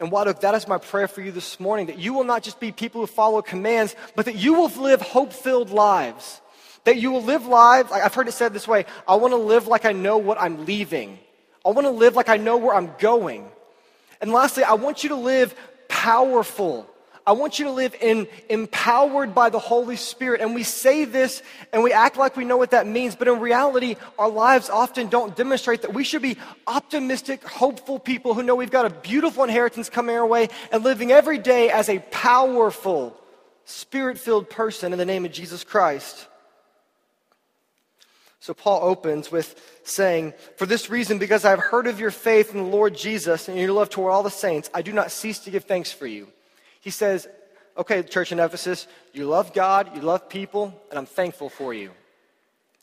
And 0.00 0.10
White 0.10 0.26
Oak, 0.26 0.40
that 0.40 0.56
is 0.56 0.66
my 0.66 0.78
prayer 0.78 1.06
for 1.06 1.20
you 1.20 1.30
this 1.30 1.60
morning, 1.60 1.86
that 1.86 1.98
you 1.98 2.14
will 2.14 2.24
not 2.24 2.42
just 2.42 2.58
be 2.58 2.72
people 2.72 3.02
who 3.02 3.06
follow 3.06 3.40
commands, 3.40 3.94
but 4.16 4.24
that 4.24 4.34
you 4.34 4.54
will 4.54 4.68
live 4.70 5.00
hope-filled 5.00 5.70
lives. 5.70 6.40
That 6.84 6.96
you 6.96 7.12
will 7.12 7.22
live 7.22 7.46
lives, 7.46 7.92
I've 7.92 8.14
heard 8.14 8.26
it 8.26 8.32
said 8.32 8.54
this 8.54 8.66
way 8.66 8.86
I 9.06 9.16
want 9.16 9.32
to 9.32 9.36
live 9.36 9.68
like 9.68 9.84
I 9.84 9.92
know 9.92 10.18
what 10.18 10.40
I'm 10.40 10.64
leaving. 10.64 11.18
I 11.64 11.70
want 11.70 11.86
to 11.86 11.90
live 11.90 12.16
like 12.16 12.28
I 12.28 12.38
know 12.38 12.56
where 12.56 12.74
I'm 12.74 12.90
going. 12.98 13.46
And 14.20 14.32
lastly, 14.32 14.64
I 14.64 14.74
want 14.74 15.02
you 15.02 15.10
to 15.10 15.16
live 15.16 15.54
powerful. 15.88 16.86
I 17.26 17.32
want 17.32 17.58
you 17.58 17.66
to 17.66 17.70
live 17.70 17.94
in 18.00 18.26
empowered 18.48 19.34
by 19.34 19.50
the 19.50 19.58
Holy 19.58 19.96
Spirit. 19.96 20.40
And 20.40 20.54
we 20.54 20.62
say 20.62 21.04
this 21.04 21.42
and 21.72 21.82
we 21.82 21.92
act 21.92 22.16
like 22.16 22.36
we 22.36 22.44
know 22.44 22.56
what 22.56 22.70
that 22.70 22.86
means, 22.86 23.14
but 23.14 23.28
in 23.28 23.38
reality, 23.40 23.96
our 24.18 24.28
lives 24.28 24.70
often 24.70 25.08
don't 25.08 25.36
demonstrate 25.36 25.82
that 25.82 25.94
we 25.94 26.02
should 26.02 26.22
be 26.22 26.36
optimistic, 26.66 27.44
hopeful 27.44 27.98
people 27.98 28.34
who 28.34 28.42
know 28.42 28.54
we've 28.54 28.70
got 28.70 28.86
a 28.86 28.90
beautiful 28.90 29.44
inheritance 29.44 29.88
coming 29.88 30.16
our 30.16 30.26
way 30.26 30.48
and 30.72 30.82
living 30.82 31.12
every 31.12 31.38
day 31.38 31.70
as 31.70 31.88
a 31.88 31.98
powerful, 32.10 33.16
spirit 33.64 34.18
filled 34.18 34.50
person 34.50 34.92
in 34.92 34.98
the 34.98 35.06
name 35.06 35.24
of 35.24 35.32
Jesus 35.32 35.62
Christ. 35.62 36.26
So 38.40 38.54
Paul 38.54 38.80
opens 38.82 39.30
with 39.30 39.54
saying, 39.84 40.32
For 40.56 40.64
this 40.64 40.88
reason, 40.88 41.18
because 41.18 41.44
I 41.44 41.50
have 41.50 41.58
heard 41.58 41.86
of 41.86 42.00
your 42.00 42.10
faith 42.10 42.52
in 42.52 42.58
the 42.58 42.76
Lord 42.76 42.96
Jesus 42.96 43.48
and 43.48 43.58
your 43.58 43.72
love 43.72 43.90
toward 43.90 44.12
all 44.12 44.22
the 44.22 44.30
saints, 44.30 44.70
I 44.72 44.80
do 44.80 44.92
not 44.92 45.10
cease 45.10 45.40
to 45.40 45.50
give 45.50 45.64
thanks 45.64 45.92
for 45.92 46.06
you. 46.06 46.26
He 46.80 46.90
says, 46.90 47.28
Okay, 47.76 48.02
church 48.02 48.32
in 48.32 48.40
Ephesus, 48.40 48.88
you 49.12 49.26
love 49.26 49.52
God, 49.52 49.94
you 49.94 50.00
love 50.00 50.28
people, 50.28 50.74
and 50.88 50.98
I'm 50.98 51.06
thankful 51.06 51.50
for 51.50 51.74
you. 51.74 51.90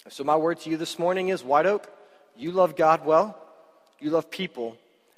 So 0.09 0.23
my 0.23 0.35
word 0.35 0.59
to 0.61 0.69
you 0.69 0.77
this 0.77 0.97
morning 0.97 1.29
is 1.29 1.43
White 1.43 1.65
Oak, 1.65 1.91
you 2.37 2.51
love 2.51 2.75
God 2.75 3.03
well, 3.03 3.37
you 3.99 4.11
love 4.11 4.29
people, 4.29 4.77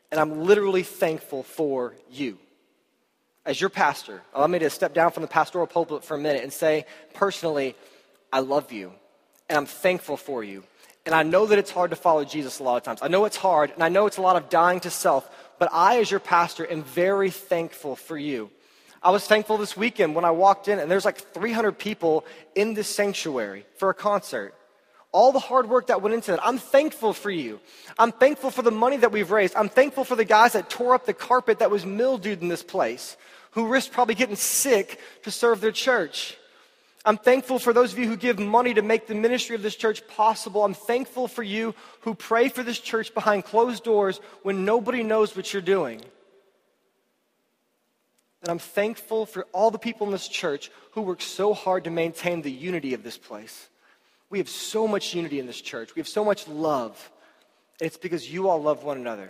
and 0.09 0.19
I'm 0.21 0.45
literally 0.45 0.83
thankful 0.83 1.43
for 1.43 1.95
you. 2.09 2.37
As 3.45 3.59
your 3.59 3.69
pastor, 3.69 4.21
allow 4.33 4.47
me 4.47 4.59
to 4.59 4.69
step 4.69 4.93
down 4.93 5.11
from 5.11 5.21
the 5.21 5.27
pastoral 5.27 5.67
pulpit 5.67 6.03
for 6.03 6.15
a 6.15 6.19
minute 6.19 6.43
and 6.43 6.51
say, 6.51 6.85
personally, 7.13 7.75
I 8.31 8.39
love 8.39 8.71
you 8.71 8.93
and 9.49 9.57
I'm 9.57 9.65
thankful 9.65 10.15
for 10.15 10.43
you. 10.43 10.63
And 11.05 11.15
I 11.15 11.23
know 11.23 11.47
that 11.47 11.57
it's 11.57 11.71
hard 11.71 11.89
to 11.89 11.95
follow 11.95 12.23
Jesus 12.23 12.59
a 12.59 12.63
lot 12.63 12.77
of 12.77 12.83
times. 12.83 12.99
I 13.01 13.07
know 13.07 13.25
it's 13.25 13.37
hard, 13.37 13.71
and 13.71 13.83
I 13.83 13.89
know 13.89 14.05
it's 14.05 14.17
a 14.17 14.21
lot 14.21 14.35
of 14.35 14.49
dying 14.49 14.79
to 14.81 14.89
self. 14.89 15.29
But 15.57 15.69
I, 15.73 15.99
as 15.99 16.11
your 16.11 16.19
pastor, 16.19 16.69
am 16.69 16.83
very 16.83 17.31
thankful 17.31 17.95
for 17.95 18.17
you. 18.17 18.51
I 19.01 19.11
was 19.11 19.25
thankful 19.25 19.57
this 19.57 19.77
weekend 19.77 20.13
when 20.13 20.25
I 20.25 20.31
walked 20.31 20.67
in, 20.67 20.77
and 20.77 20.91
there's 20.91 21.05
like 21.05 21.17
300 21.33 21.77
people 21.77 22.25
in 22.53 22.73
this 22.73 22.87
sanctuary 22.87 23.65
for 23.77 23.89
a 23.89 23.93
concert. 23.93 24.53
All 25.11 25.31
the 25.31 25.39
hard 25.39 25.67
work 25.67 25.87
that 25.87 26.01
went 26.01 26.13
into 26.13 26.31
that. 26.31 26.45
I'm 26.45 26.59
thankful 26.59 27.13
for 27.13 27.31
you. 27.31 27.59
I'm 27.97 28.11
thankful 28.11 28.51
for 28.51 28.61
the 28.61 28.71
money 28.71 28.97
that 28.97 29.11
we've 29.11 29.31
raised. 29.31 29.55
I'm 29.55 29.69
thankful 29.69 30.03
for 30.03 30.15
the 30.15 30.25
guys 30.25 30.53
that 30.53 30.69
tore 30.69 30.93
up 30.93 31.05
the 31.05 31.13
carpet 31.13 31.59
that 31.59 31.71
was 31.71 31.85
mildewed 31.85 32.41
in 32.41 32.49
this 32.49 32.61
place, 32.61 33.17
who 33.51 33.67
risked 33.67 33.93
probably 33.93 34.15
getting 34.15 34.35
sick 34.35 34.99
to 35.23 35.31
serve 35.31 35.61
their 35.61 35.71
church. 35.71 36.37
I'm 37.05 37.17
thankful 37.17 37.59
for 37.59 37.71
those 37.71 37.93
of 37.93 37.99
you 37.99 38.07
who 38.07 38.17
give 38.17 38.39
money 38.39 38.73
to 38.73 38.81
make 38.81 39.07
the 39.07 39.15
ministry 39.15 39.55
of 39.55 39.61
this 39.61 39.75
church 39.75 40.05
possible. 40.07 40.63
I'm 40.65 40.73
thankful 40.73 41.27
for 41.27 41.43
you 41.43 41.73
who 42.01 42.13
pray 42.13 42.49
for 42.49 42.61
this 42.61 42.79
church 42.79 43.13
behind 43.13 43.45
closed 43.45 43.83
doors 43.83 44.19
when 44.43 44.65
nobody 44.65 45.01
knows 45.01 45.35
what 45.35 45.53
you're 45.53 45.61
doing. 45.61 46.01
And 48.41 48.49
I'm 48.49 48.59
thankful 48.59 49.25
for 49.25 49.45
all 49.53 49.71
the 49.71 49.79
people 49.79 50.07
in 50.07 50.11
this 50.11 50.27
church 50.27 50.71
who 50.91 51.01
work 51.01 51.21
so 51.21 51.53
hard 51.53 51.85
to 51.85 51.89
maintain 51.89 52.41
the 52.41 52.51
unity 52.51 52.93
of 52.93 53.03
this 53.03 53.17
place. 53.17 53.69
We 54.29 54.37
have 54.37 54.49
so 54.49 54.87
much 54.87 55.13
unity 55.13 55.39
in 55.39 55.47
this 55.47 55.59
church. 55.61 55.95
We 55.95 55.99
have 55.99 56.07
so 56.07 56.23
much 56.23 56.47
love. 56.47 57.11
And 57.79 57.87
it's 57.87 57.97
because 57.97 58.31
you 58.31 58.49
all 58.49 58.61
love 58.61 58.83
one 58.83 58.97
another. 58.97 59.29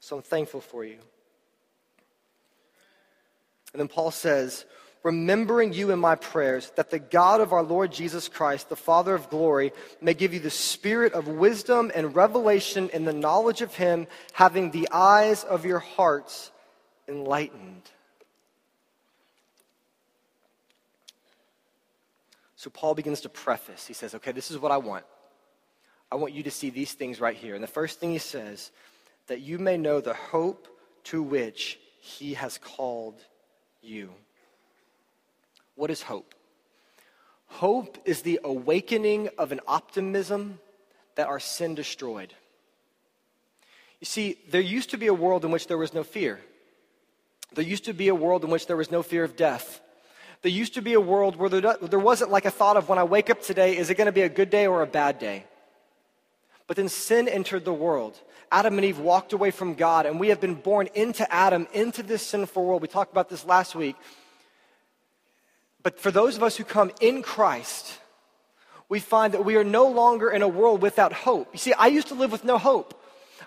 So 0.00 0.16
I'm 0.16 0.22
thankful 0.22 0.60
for 0.60 0.84
you. 0.84 0.98
And 3.72 3.80
then 3.80 3.88
Paul 3.88 4.10
says, 4.10 4.64
remembering 5.04 5.74
you 5.74 5.90
in 5.90 5.98
my 6.00 6.16
prayers, 6.16 6.72
that 6.76 6.90
the 6.90 6.98
God 6.98 7.40
of 7.40 7.52
our 7.52 7.62
Lord 7.62 7.92
Jesus 7.92 8.26
Christ, 8.26 8.68
the 8.68 8.74
Father 8.74 9.14
of 9.14 9.28
glory, 9.28 9.72
may 10.00 10.14
give 10.14 10.34
you 10.34 10.40
the 10.40 10.50
spirit 10.50 11.12
of 11.12 11.28
wisdom 11.28 11.92
and 11.94 12.16
revelation 12.16 12.88
in 12.92 13.04
the 13.04 13.12
knowledge 13.12 13.60
of 13.60 13.74
him, 13.74 14.06
having 14.32 14.70
the 14.70 14.88
eyes 14.90 15.44
of 15.44 15.66
your 15.66 15.78
hearts 15.78 16.50
enlightened. 17.06 17.82
So 22.56 22.70
Paul 22.70 22.94
begins 22.94 23.20
to 23.20 23.28
preface. 23.28 23.86
He 23.86 23.92
says, 23.92 24.14
Okay, 24.14 24.32
this 24.32 24.50
is 24.50 24.58
what 24.58 24.72
I 24.72 24.78
want. 24.78 25.04
I 26.10 26.16
want 26.16 26.32
you 26.32 26.42
to 26.44 26.50
see 26.50 26.70
these 26.70 26.92
things 26.92 27.20
right 27.20 27.36
here. 27.36 27.54
And 27.54 27.62
the 27.62 27.68
first 27.68 28.00
thing 28.00 28.10
he 28.10 28.18
says, 28.18 28.70
that 29.26 29.40
you 29.40 29.58
may 29.58 29.76
know 29.76 30.00
the 30.00 30.14
hope 30.14 30.68
to 31.04 31.22
which 31.22 31.78
he 32.00 32.34
has 32.34 32.56
called 32.56 33.22
you. 33.82 34.10
What 35.76 35.90
is 35.90 36.02
hope? 36.02 36.34
Hope 37.46 37.98
is 38.04 38.22
the 38.22 38.40
awakening 38.42 39.28
of 39.38 39.52
an 39.52 39.60
optimism 39.66 40.58
that 41.14 41.28
our 41.28 41.40
sin 41.40 41.74
destroyed. 41.74 42.34
You 44.00 44.06
see, 44.06 44.38
there 44.50 44.60
used 44.60 44.90
to 44.90 44.98
be 44.98 45.06
a 45.06 45.14
world 45.14 45.44
in 45.44 45.50
which 45.50 45.66
there 45.66 45.78
was 45.78 45.94
no 45.94 46.02
fear. 46.02 46.40
There 47.54 47.64
used 47.64 47.84
to 47.84 47.94
be 47.94 48.08
a 48.08 48.14
world 48.14 48.44
in 48.44 48.50
which 48.50 48.66
there 48.66 48.76
was 48.76 48.90
no 48.90 49.02
fear 49.02 49.24
of 49.24 49.36
death. 49.36 49.80
There 50.42 50.50
used 50.52 50.74
to 50.74 50.82
be 50.82 50.94
a 50.94 51.00
world 51.00 51.36
where 51.36 51.48
there, 51.48 51.98
wasn't 51.98 52.30
like 52.30 52.44
a 52.44 52.50
thought 52.50 52.76
of 52.76 52.88
when 52.88 52.98
I 52.98 53.04
wake 53.04 53.30
up 53.30 53.40
today, 53.40 53.76
is 53.76 53.88
it 53.88 53.96
going 53.96 54.06
to 54.06 54.12
be 54.12 54.22
a 54.22 54.28
good 54.28 54.50
day 54.50 54.66
or 54.66 54.82
a 54.82 54.86
bad 54.86 55.18
day? 55.18 55.44
But 56.66 56.76
then 56.76 56.88
sin 56.88 57.28
entered 57.28 57.64
the 57.64 57.72
world. 57.72 58.18
Adam 58.50 58.76
and 58.76 58.84
Eve 58.84 58.98
walked 58.98 59.32
away 59.32 59.50
from 59.50 59.74
God, 59.74 60.06
and 60.06 60.20
we 60.20 60.28
have 60.28 60.40
been 60.40 60.54
born 60.54 60.88
into 60.94 61.30
Adam, 61.32 61.66
into 61.72 62.02
this 62.02 62.22
sinful 62.26 62.64
world. 62.64 62.82
We 62.82 62.88
talked 62.88 63.12
about 63.12 63.28
this 63.28 63.44
last 63.44 63.74
week. 63.74 63.96
But 65.84 66.00
for 66.00 66.10
those 66.10 66.36
of 66.36 66.42
us 66.42 66.56
who 66.56 66.64
come 66.64 66.90
in 67.00 67.22
Christ, 67.22 68.00
we 68.88 68.98
find 68.98 69.34
that 69.34 69.44
we 69.44 69.56
are 69.56 69.64
no 69.64 69.86
longer 69.86 70.30
in 70.30 70.42
a 70.42 70.48
world 70.48 70.82
without 70.82 71.12
hope. 71.12 71.50
You 71.52 71.58
see, 71.58 71.72
I 71.74 71.86
used 71.86 72.08
to 72.08 72.14
live 72.14 72.32
with 72.32 72.42
no 72.42 72.58
hope. 72.58 73.00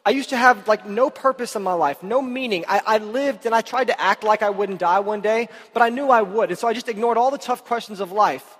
I 0.05 0.11
used 0.11 0.29
to 0.29 0.37
have 0.37 0.67
like 0.67 0.87
no 0.87 1.09
purpose 1.09 1.55
in 1.55 1.63
my 1.63 1.73
life, 1.73 2.03
no 2.03 2.21
meaning. 2.21 2.63
I, 2.67 2.81
I, 2.85 2.97
lived 2.99 3.45
and 3.45 3.55
I 3.55 3.61
tried 3.61 3.87
to 3.87 3.99
act 3.99 4.23
like 4.23 4.43
I 4.43 4.51
wouldn't 4.51 4.79
die 4.79 4.99
one 4.99 5.21
day, 5.21 5.49
but 5.73 5.81
I 5.81 5.89
knew 5.89 6.09
I 6.09 6.21
would. 6.21 6.49
And 6.49 6.59
so 6.59 6.67
I 6.67 6.73
just 6.73 6.87
ignored 6.87 7.17
all 7.17 7.31
the 7.31 7.37
tough 7.37 7.65
questions 7.65 7.99
of 7.99 8.11
life. 8.11 8.57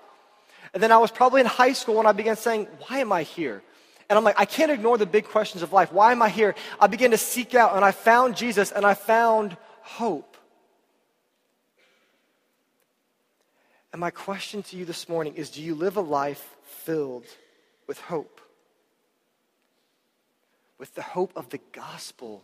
And 0.74 0.82
then 0.82 0.90
I 0.90 0.98
was 0.98 1.10
probably 1.10 1.40
in 1.40 1.46
high 1.46 1.72
school 1.72 1.94
when 1.94 2.06
I 2.06 2.12
began 2.12 2.36
saying, 2.36 2.66
Why 2.86 2.98
am 2.98 3.12
I 3.12 3.22
here? 3.22 3.62
And 4.10 4.18
I'm 4.18 4.24
like, 4.24 4.38
I 4.40 4.44
can't 4.44 4.72
ignore 4.72 4.98
the 4.98 5.06
big 5.06 5.26
questions 5.26 5.62
of 5.62 5.72
life. 5.72 5.92
Why 5.92 6.12
am 6.12 6.22
I 6.22 6.30
here? 6.30 6.54
I 6.80 6.86
began 6.86 7.12
to 7.12 7.18
seek 7.18 7.54
out 7.54 7.76
and 7.76 7.84
I 7.84 7.92
found 7.92 8.36
Jesus 8.36 8.72
and 8.72 8.84
I 8.84 8.94
found 8.94 9.56
hope. 9.82 10.37
And 13.92 14.00
my 14.00 14.10
question 14.10 14.62
to 14.64 14.76
you 14.76 14.84
this 14.84 15.08
morning 15.08 15.34
is 15.34 15.50
Do 15.50 15.62
you 15.62 15.74
live 15.74 15.96
a 15.96 16.02
life 16.02 16.56
filled 16.62 17.24
with 17.86 17.98
hope? 18.00 18.40
with 20.78 20.94
the 20.94 21.02
hope 21.02 21.32
of 21.36 21.48
the 21.50 21.60
gospel. 21.72 22.42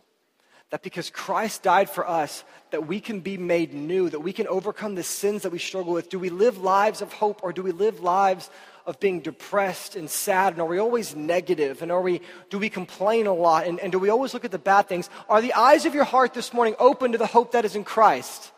That 0.71 0.83
because 0.83 1.11
Christ 1.11 1.63
died 1.63 1.89
for 1.89 2.09
us, 2.09 2.43
that 2.71 2.89
we 2.89 2.99
can 2.99 3.21
be 3.21 3.37
made 3.37 3.73
new, 3.73 4.11
that 4.11 4.21
we 4.21 4.33
can 4.33 4.49
overcome 4.49 4.97
the 4.97 5.05
sins 5.05 5.43
that 5.43 5.53
we 5.53 5.59
struggle 5.59 5.93
with. 5.93 6.09
Do 6.09 6.19
we 6.19 6.31
live 6.31 6.59
lives 6.59 7.01
of 7.01 7.13
hope 7.13 7.41
or 7.45 7.53
do 7.53 7.63
we 7.63 7.71
live 7.71 8.01
lives 8.01 8.51
of 8.87 8.99
being 8.99 9.21
depressed 9.21 9.95
and 9.95 10.11
sad? 10.11 10.55
And 10.55 10.63
are 10.63 10.67
we 10.67 10.79
always 10.79 11.15
negative? 11.15 11.81
And 11.81 11.93
are 11.93 12.01
we, 12.01 12.23
do 12.51 12.59
we 12.59 12.71
complain 12.71 13.27
a 13.27 13.35
lot? 13.35 13.69
And, 13.69 13.79
and 13.79 13.93
do 13.93 14.01
we 14.01 14.09
always 14.09 14.35
look 14.35 14.45
at 14.45 14.51
the 14.51 14.59
bad 14.59 14.89
things? 14.89 15.09
Are 15.29 15.41
the 15.41 15.53
eyes 15.53 15.87
of 15.87 15.95
your 15.95 16.05
heart 16.05 16.35
this 16.35 16.53
morning 16.53 16.75
open 16.81 17.13
to 17.13 17.19
the 17.19 17.27
hope 17.27 17.53
that 17.53 17.65
is 17.65 17.77
in 17.77 17.85
Christ? 17.85 18.51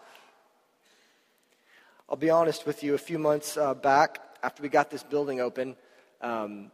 I'll 2.08 2.16
be 2.16 2.30
honest 2.30 2.66
with 2.66 2.84
you, 2.84 2.94
a 2.94 2.98
few 2.98 3.18
months 3.18 3.56
uh, 3.56 3.74
back, 3.74 4.20
after 4.40 4.62
we 4.62 4.68
got 4.68 4.90
this 4.90 5.02
building 5.02 5.40
open, 5.40 5.74
um, 6.20 6.70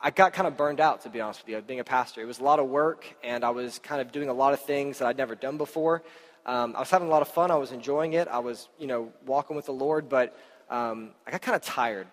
I 0.00 0.10
got 0.10 0.32
kind 0.32 0.46
of 0.46 0.56
burned 0.56 0.78
out, 0.78 1.00
to 1.02 1.08
be 1.08 1.20
honest 1.20 1.40
with 1.44 1.48
you, 1.48 1.60
being 1.60 1.80
a 1.80 1.84
pastor. 1.84 2.20
It 2.20 2.26
was 2.26 2.38
a 2.38 2.44
lot 2.44 2.60
of 2.60 2.68
work, 2.68 3.04
and 3.24 3.42
I 3.42 3.50
was 3.50 3.80
kind 3.80 4.00
of 4.00 4.12
doing 4.12 4.28
a 4.28 4.32
lot 4.32 4.52
of 4.52 4.60
things 4.60 5.00
that 5.00 5.08
I'd 5.08 5.16
never 5.16 5.34
done 5.34 5.56
before. 5.56 6.04
Um, 6.46 6.76
I 6.76 6.78
was 6.78 6.88
having 6.88 7.08
a 7.08 7.10
lot 7.10 7.20
of 7.20 7.26
fun. 7.26 7.50
I 7.50 7.56
was 7.56 7.72
enjoying 7.72 8.12
it. 8.12 8.28
I 8.28 8.38
was, 8.38 8.68
you 8.78 8.86
know, 8.86 9.12
walking 9.26 9.56
with 9.56 9.66
the 9.66 9.72
Lord, 9.72 10.08
but 10.08 10.38
um, 10.70 11.10
I 11.26 11.32
got 11.32 11.42
kind 11.42 11.56
of 11.56 11.62
tired. 11.62 12.06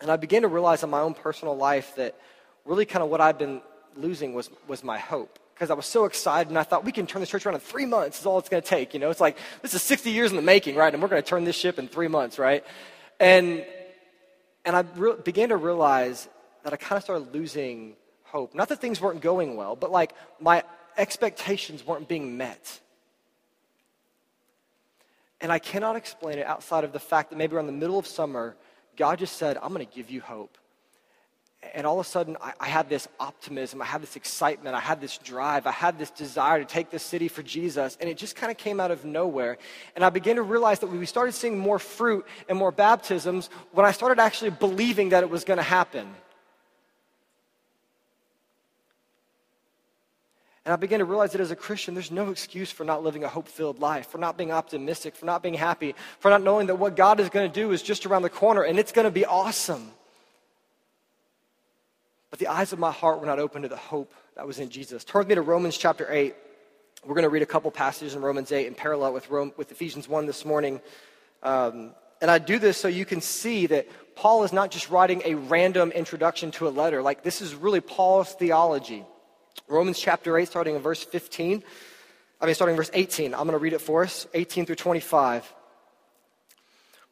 And 0.00 0.10
I 0.10 0.16
began 0.16 0.42
to 0.42 0.48
realize 0.48 0.82
in 0.82 0.90
my 0.90 1.02
own 1.02 1.14
personal 1.14 1.56
life 1.56 1.94
that 1.94 2.16
really 2.64 2.84
kind 2.84 3.04
of 3.04 3.10
what 3.10 3.20
I'd 3.20 3.38
been 3.38 3.62
losing 3.94 4.34
was, 4.34 4.50
was 4.66 4.82
my 4.82 4.98
hope. 4.98 5.38
Because 5.58 5.72
I 5.72 5.74
was 5.74 5.86
so 5.86 6.04
excited, 6.04 6.50
and 6.50 6.58
I 6.58 6.62
thought 6.62 6.84
we 6.84 6.92
can 6.92 7.04
turn 7.04 7.18
this 7.18 7.28
church 7.28 7.44
around 7.44 7.56
in 7.56 7.60
three 7.60 7.84
months. 7.84 8.20
Is 8.20 8.26
all 8.26 8.38
it's 8.38 8.48
going 8.48 8.62
to 8.62 8.68
take. 8.68 8.94
You 8.94 9.00
know, 9.00 9.10
it's 9.10 9.20
like 9.20 9.36
this 9.60 9.74
is 9.74 9.82
60 9.82 10.08
years 10.08 10.30
in 10.30 10.36
the 10.36 10.42
making, 10.42 10.76
right? 10.76 10.94
And 10.94 11.02
we're 11.02 11.08
going 11.08 11.20
to 11.20 11.28
turn 11.28 11.42
this 11.42 11.56
ship 11.56 11.80
in 11.80 11.88
three 11.88 12.06
months, 12.06 12.38
right? 12.38 12.64
And 13.18 13.66
and 14.64 14.76
I 14.76 14.84
re- 14.94 15.16
began 15.24 15.48
to 15.48 15.56
realize 15.56 16.28
that 16.62 16.72
I 16.72 16.76
kind 16.76 16.96
of 16.96 17.02
started 17.02 17.34
losing 17.34 17.96
hope. 18.22 18.54
Not 18.54 18.68
that 18.68 18.80
things 18.80 19.00
weren't 19.00 19.20
going 19.20 19.56
well, 19.56 19.74
but 19.74 19.90
like 19.90 20.12
my 20.38 20.62
expectations 20.96 21.84
weren't 21.84 22.06
being 22.06 22.36
met. 22.36 22.78
And 25.40 25.50
I 25.50 25.58
cannot 25.58 25.96
explain 25.96 26.38
it 26.38 26.46
outside 26.46 26.84
of 26.84 26.92
the 26.92 27.00
fact 27.00 27.30
that 27.30 27.36
maybe 27.36 27.56
around 27.56 27.66
the 27.66 27.72
middle 27.72 27.98
of 27.98 28.06
summer, 28.06 28.56
God 28.96 29.18
just 29.18 29.36
said, 29.36 29.56
I'm 29.60 29.72
going 29.72 29.84
to 29.86 29.92
give 29.92 30.08
you 30.08 30.20
hope. 30.20 30.56
And 31.74 31.86
all 31.86 31.98
of 31.98 32.06
a 32.06 32.08
sudden, 32.08 32.36
I, 32.40 32.52
I, 32.60 32.68
had 32.68 32.88
this 32.88 33.08
optimism, 33.18 33.82
I 33.82 33.84
had 33.84 34.00
this 34.00 34.14
excitement, 34.14 34.76
I 34.76 34.80
had 34.80 35.00
this 35.00 35.18
drive, 35.18 35.66
I 35.66 35.72
had 35.72 35.98
this 35.98 36.10
desire 36.10 36.60
to 36.60 36.64
take 36.64 36.90
this 36.90 37.02
city 37.02 37.26
for 37.26 37.42
Jesus. 37.42 37.98
And 38.00 38.08
it 38.08 38.16
just 38.16 38.36
kind 38.36 38.52
of 38.52 38.56
came 38.56 38.78
out 38.78 38.92
of 38.92 39.04
nowhere. 39.04 39.58
And 39.96 40.04
I 40.04 40.10
began 40.10 40.36
to 40.36 40.42
realize 40.42 40.78
that 40.80 40.86
we 40.86 41.04
started 41.04 41.32
seeing 41.32 41.58
more 41.58 41.80
fruit 41.80 42.24
and 42.48 42.56
more 42.56 42.70
baptisms 42.70 43.50
when 43.72 43.84
I 43.84 43.90
started 43.90 44.20
actually 44.20 44.50
believing 44.50 45.08
that 45.08 45.24
it 45.24 45.30
was 45.30 45.42
going 45.44 45.56
to 45.56 45.64
happen. 45.64 46.08
And 50.64 50.72
I 50.72 50.76
began 50.76 50.98
to 50.98 51.06
realize 51.06 51.32
that 51.32 51.40
as 51.40 51.50
a 51.50 51.56
Christian, 51.56 51.94
there's 51.94 52.10
no 52.10 52.30
excuse 52.30 52.70
for 52.70 52.84
not 52.84 53.02
living 53.02 53.24
a 53.24 53.28
hope 53.28 53.48
filled 53.48 53.80
life, 53.80 54.06
for 54.08 54.18
not 54.18 54.36
being 54.36 54.52
optimistic, 54.52 55.16
for 55.16 55.26
not 55.26 55.42
being 55.42 55.54
happy, 55.54 55.94
for 56.20 56.30
not 56.30 56.42
knowing 56.42 56.68
that 56.68 56.76
what 56.76 56.94
God 56.94 57.18
is 57.20 57.30
going 57.30 57.50
to 57.50 57.52
do 57.60 57.72
is 57.72 57.82
just 57.82 58.06
around 58.06 58.22
the 58.22 58.30
corner 58.30 58.62
and 58.62 58.78
it's 58.78 58.92
going 58.92 59.06
to 59.06 59.10
be 59.10 59.24
awesome. 59.24 59.90
But 62.30 62.38
the 62.38 62.48
eyes 62.48 62.72
of 62.72 62.78
my 62.78 62.92
heart 62.92 63.20
were 63.20 63.26
not 63.26 63.38
open 63.38 63.62
to 63.62 63.68
the 63.68 63.76
hope 63.76 64.12
that 64.36 64.46
was 64.46 64.58
in 64.58 64.68
Jesus. 64.68 65.04
Turn 65.04 65.20
with 65.20 65.28
me 65.28 65.34
to 65.36 65.42
Romans 65.42 65.76
chapter 65.78 66.06
8. 66.10 66.34
We're 67.04 67.14
going 67.14 67.22
to 67.22 67.30
read 67.30 67.42
a 67.42 67.46
couple 67.46 67.70
passages 67.70 68.14
in 68.14 68.22
Romans 68.22 68.52
8 68.52 68.66
in 68.66 68.74
parallel 68.74 69.12
with, 69.12 69.30
Rome, 69.30 69.52
with 69.56 69.70
Ephesians 69.70 70.08
1 70.08 70.26
this 70.26 70.44
morning. 70.44 70.80
Um, 71.42 71.94
and 72.20 72.30
I 72.30 72.38
do 72.38 72.58
this 72.58 72.76
so 72.76 72.88
you 72.88 73.04
can 73.04 73.20
see 73.20 73.66
that 73.66 73.86
Paul 74.16 74.42
is 74.44 74.52
not 74.52 74.70
just 74.70 74.90
writing 74.90 75.22
a 75.24 75.34
random 75.34 75.92
introduction 75.92 76.50
to 76.52 76.66
a 76.66 76.70
letter. 76.70 77.02
Like, 77.02 77.22
this 77.22 77.40
is 77.40 77.54
really 77.54 77.80
Paul's 77.80 78.32
theology. 78.34 79.04
Romans 79.68 79.98
chapter 79.98 80.36
8, 80.36 80.48
starting 80.48 80.74
in 80.74 80.82
verse 80.82 81.04
15. 81.04 81.62
I 82.40 82.46
mean, 82.46 82.54
starting 82.54 82.74
in 82.74 82.76
verse 82.76 82.90
18. 82.92 83.32
I'm 83.32 83.40
going 83.40 83.52
to 83.52 83.58
read 83.58 83.72
it 83.72 83.80
for 83.80 84.02
us 84.02 84.26
18 84.34 84.66
through 84.66 84.76
25. 84.76 85.54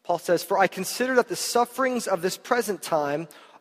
Paul 0.02 0.18
says, 0.18 0.42
For 0.42 0.58
I 0.58 0.66
consider 0.66 1.16
that 1.16 1.28
the 1.28 1.36
sufferings 1.36 2.06
of 2.06 2.22
this 2.22 2.36
present 2.36 2.82
time 2.82 3.28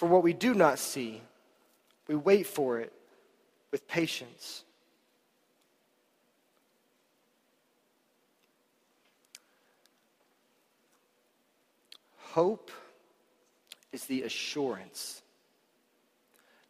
for 0.00 0.08
what 0.08 0.22
we 0.22 0.32
do 0.32 0.54
not 0.54 0.78
see, 0.78 1.20
we 2.08 2.14
wait 2.14 2.46
for 2.46 2.80
it 2.80 2.90
with 3.70 3.86
patience. 3.86 4.64
Hope 12.16 12.70
is 13.92 14.06
the 14.06 14.22
assurance 14.22 15.20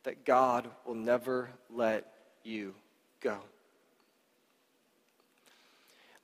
that 0.03 0.25
God 0.25 0.69
will 0.85 0.97
never 0.97 1.51
let 1.73 2.13
you 2.43 2.75
go. 3.21 3.39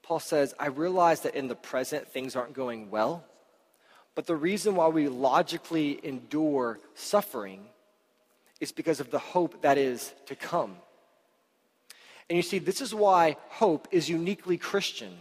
Paul 0.03 0.19
says, 0.19 0.55
I 0.59 0.67
realize 0.67 1.21
that 1.21 1.37
in 1.37 1.47
the 1.47 1.55
present 1.55 2.09
things 2.09 2.35
aren't 2.35 2.55
going 2.55 2.91
well, 2.91 3.23
but 4.17 4.27
the 4.27 4.35
reason 4.35 4.75
why 4.75 4.89
we 4.89 5.09
logically 5.09 6.01
endure 6.03 6.81
suffering 6.95 7.67
is 8.61 8.73
because 8.73 8.99
of 8.99 9.11
the 9.11 9.19
hope 9.19 9.61
that 9.61 9.77
is 9.77 10.13
to 10.25 10.35
come. 10.35 10.75
And 12.29 12.37
you 12.37 12.43
see, 12.43 12.59
this 12.59 12.81
is 12.81 12.95
why 12.95 13.37
hope 13.51 13.87
is 13.93 14.09
uniquely 14.09 14.57
Christian. 14.57 15.19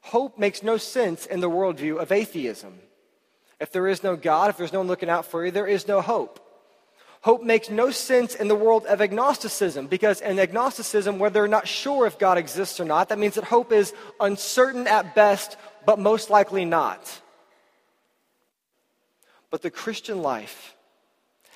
Hope 0.00 0.38
makes 0.38 0.62
no 0.62 0.76
sense 0.76 1.26
in 1.26 1.40
the 1.40 1.50
worldview 1.50 2.00
of 2.00 2.12
atheism. 2.12 2.78
If 3.58 3.72
there 3.72 3.88
is 3.88 4.04
no 4.04 4.14
God, 4.14 4.48
if 4.48 4.56
there's 4.56 4.72
no 4.72 4.78
one 4.78 4.88
looking 4.88 5.10
out 5.10 5.26
for 5.26 5.44
you, 5.44 5.50
there 5.50 5.66
is 5.66 5.88
no 5.88 6.00
hope. 6.00 6.40
Hope 7.22 7.42
makes 7.42 7.68
no 7.68 7.90
sense 7.90 8.36
in 8.36 8.46
the 8.46 8.54
world 8.54 8.86
of 8.86 9.00
agnosticism 9.00 9.88
because 9.88 10.20
in 10.20 10.38
agnosticism, 10.38 11.18
where 11.18 11.30
they're 11.30 11.48
not 11.48 11.66
sure 11.66 12.06
if 12.06 12.20
God 12.20 12.38
exists 12.38 12.78
or 12.78 12.84
not, 12.84 13.08
that 13.08 13.18
means 13.18 13.34
that 13.34 13.42
hope 13.42 13.72
is 13.72 13.92
uncertain 14.20 14.86
at 14.86 15.16
best, 15.16 15.56
but 15.84 15.98
most 15.98 16.30
likely 16.30 16.64
not. 16.64 17.20
But 19.56 19.62
the 19.62 19.70
Christian 19.70 20.20
life 20.20 20.76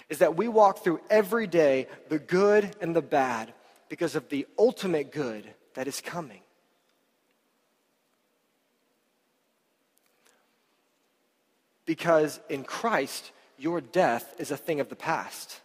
is 0.08 0.20
that 0.20 0.34
we 0.34 0.48
walk 0.48 0.82
through 0.82 1.02
every 1.10 1.46
day 1.46 1.86
the 2.08 2.18
good 2.18 2.74
and 2.80 2.96
the 2.96 3.02
bad 3.02 3.52
because 3.90 4.16
of 4.16 4.26
the 4.30 4.46
ultimate 4.58 5.12
good 5.12 5.44
that 5.74 5.86
is 5.86 6.00
coming. 6.00 6.40
Because 11.84 12.40
in 12.48 12.64
Christ, 12.64 13.32
your 13.58 13.82
death 13.82 14.34
is 14.38 14.50
a 14.50 14.56
thing 14.56 14.80
of 14.80 14.88
the 14.88 14.96
past. 14.96 15.60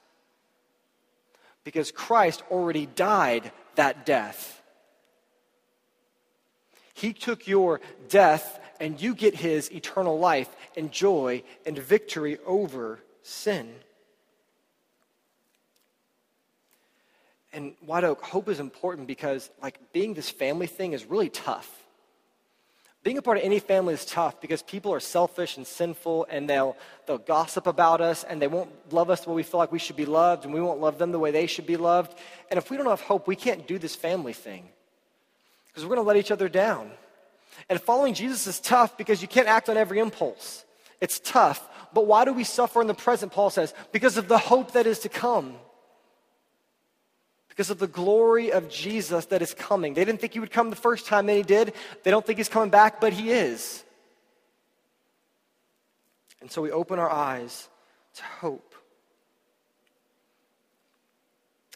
Because 1.63 1.89
Christ 1.89 2.44
already 2.51 2.86
died 2.86 3.50
that 3.75 4.05
death. 4.05 4.62
He 6.94 7.14
took 7.14 7.48
your 7.48 7.79
death, 8.09 8.59
and 8.79 9.01
you 9.01 9.16
get 9.16 9.35
his 9.35 9.72
eternal 9.72 10.20
life 10.20 10.50
and 10.75 10.92
joy 10.92 11.44
and 11.66 11.77
victory 11.77 12.38
over 12.46 13.00
sin. 13.24 13.74
And 17.53 17.74
White 17.85 18.03
Oak, 18.03 18.22
hope 18.22 18.50
is 18.50 18.59
important 18.59 19.07
because, 19.07 19.50
like, 19.61 19.79
being 19.94 20.14
this 20.14 20.29
family 20.29 20.68
thing 20.68 20.92
is 20.92 21.05
really 21.05 21.29
tough. 21.29 21.85
Being 23.01 23.18
a 23.18 23.22
part 23.22 23.38
of 23.38 23.44
any 23.44 23.59
family 23.59 23.94
is 23.94 24.03
tough 24.03 24.42
because 24.42 24.61
people 24.61 24.92
are 24.92 25.00
selfish 25.00 25.57
and 25.57 25.66
sinful 25.66 26.25
and 26.29 26.50
they'll, 26.50 26.75
they'll 27.05 27.20
gossip 27.20 27.68
about 27.68 28.01
us 28.01 28.24
and 28.24 28.42
they 28.42 28.48
won't 28.48 28.72
love 28.92 29.09
us 29.09 29.22
the 29.22 29.29
way 29.29 29.35
we 29.35 29.44
feel 29.44 29.59
like 29.59 29.72
we 29.72 29.79
should 29.79 29.96
be 29.96 30.05
loved 30.05 30.44
and 30.44 30.53
we 30.53 30.59
won't 30.59 30.81
love 30.81 30.98
them 30.98 31.11
the 31.11 31.20
way 31.20 31.31
they 31.31 31.46
should 31.46 31.68
be 31.68 31.77
loved. 31.77 32.18
And 32.50 32.57
if 32.57 32.70
we 32.72 32.77
don't 32.77 32.88
have 32.88 33.01
hope, 33.01 33.27
we 33.27 33.35
can't 33.35 33.68
do 33.68 33.77
this 33.77 33.96
family 33.96 34.33
thing 34.33 34.68
because 35.68 35.83
we're 35.83 35.96
going 35.96 36.03
to 36.03 36.07
let 36.07 36.18
each 36.18 36.31
other 36.31 36.50
down. 36.50 36.90
And 37.70 37.81
following 37.81 38.13
Jesus 38.13 38.48
is 38.48 38.59
tough 38.59 38.98
because 38.98 39.22
you 39.22 39.27
can't 39.27 39.48
act 39.48 39.70
on 39.70 39.77
every 39.77 40.00
impulse. 40.00 40.65
It's 41.01 41.20
tough. 41.20 41.68
But 41.94 42.07
why 42.07 42.25
do 42.25 42.33
we 42.33 42.44
suffer 42.44 42.81
in 42.81 42.87
the 42.87 42.94
present, 42.94 43.31
Paul 43.31 43.50
says? 43.50 43.74
Because 43.91 44.18
of 44.18 44.27
the 44.27 44.37
hope 44.37 44.74
that 44.74 44.87
is 44.87 45.00
to 45.00 45.09
come 45.09 45.55
because 47.55 47.70
of 47.70 47.79
the 47.79 47.87
glory 47.87 48.51
of 48.51 48.68
Jesus 48.70 49.27
that 49.27 49.41
is 49.41 49.53
coming. 49.53 49.94
They 49.94 50.03
didn't 50.03 50.20
think 50.20 50.33
he 50.33 50.41
would 50.41 50.51
come 50.51 50.70
the 50.70 50.75
first 50.75 51.05
time, 51.05 51.29
and 51.29 51.37
he 51.37 51.44
did. 51.44 51.74
They 52.03 52.11
don't 52.11 52.25
think 52.25 52.37
he's 52.37 52.50
coming 52.50 52.70
back, 52.70 53.00
but 53.00 53.13
he 53.13 53.31
is. 53.31 53.81
And 56.41 56.51
so 56.51 56.61
we 56.61 56.72
open 56.72 57.00
our 57.00 57.09
eyes 57.09 57.70
to 58.15 58.24
hope. 58.24 58.75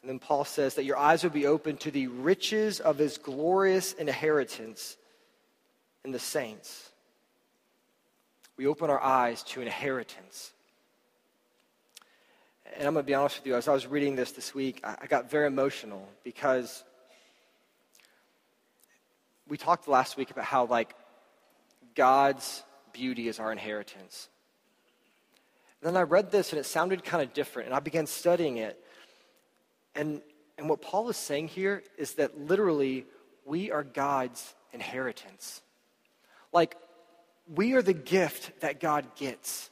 And 0.01 0.09
then 0.09 0.19
Paul 0.19 0.43
says 0.43 0.75
that 0.75 0.83
your 0.83 0.97
eyes 0.97 1.23
will 1.23 1.29
be 1.29 1.47
open 1.47 1.77
to 1.77 1.91
the 1.91 2.07
riches 2.07 2.81
of 2.81 2.97
his 2.97 3.17
glorious 3.17 3.93
inheritance 3.93 4.97
in 6.03 6.11
the 6.11 6.19
saints. 6.19 6.89
We 8.57 8.67
open 8.67 8.89
our 8.89 9.01
eyes 9.01 9.43
to 9.43 9.61
inheritance. 9.61 10.51
And 12.77 12.87
I'm 12.87 12.93
going 12.93 13.03
to 13.05 13.07
be 13.07 13.13
honest 13.15 13.39
with 13.39 13.47
you, 13.47 13.55
as 13.55 13.67
I 13.67 13.73
was 13.73 13.87
reading 13.87 14.15
this 14.15 14.31
this 14.31 14.53
week, 14.53 14.81
I 14.83 15.07
got 15.07 15.29
very 15.29 15.47
emotional 15.47 16.07
because 16.23 16.83
we 19.47 19.57
talked 19.57 19.87
last 19.87 20.17
week 20.17 20.29
about 20.29 20.45
how, 20.45 20.65
like, 20.65 20.93
God's 21.95 22.63
beauty 22.93 23.27
is 23.27 23.39
our 23.39 23.51
inheritance. 23.51 24.29
And 25.81 25.87
then 25.87 25.97
I 25.97 26.03
read 26.03 26.31
this 26.31 26.51
and 26.51 26.59
it 26.59 26.65
sounded 26.65 27.03
kind 27.03 27.23
of 27.23 27.33
different, 27.33 27.67
and 27.67 27.75
I 27.75 27.79
began 27.79 28.05
studying 28.05 28.57
it. 28.57 28.81
And, 29.95 30.21
and 30.57 30.69
what 30.69 30.81
Paul 30.81 31.09
is 31.09 31.17
saying 31.17 31.47
here 31.47 31.83
is 31.97 32.13
that 32.15 32.39
literally 32.39 33.05
we 33.45 33.71
are 33.71 33.83
God's 33.83 34.53
inheritance. 34.71 35.61
Like, 36.51 36.75
we 37.53 37.73
are 37.73 37.81
the 37.81 37.93
gift 37.93 38.61
that 38.61 38.79
God 38.79 39.05
gets. 39.15 39.69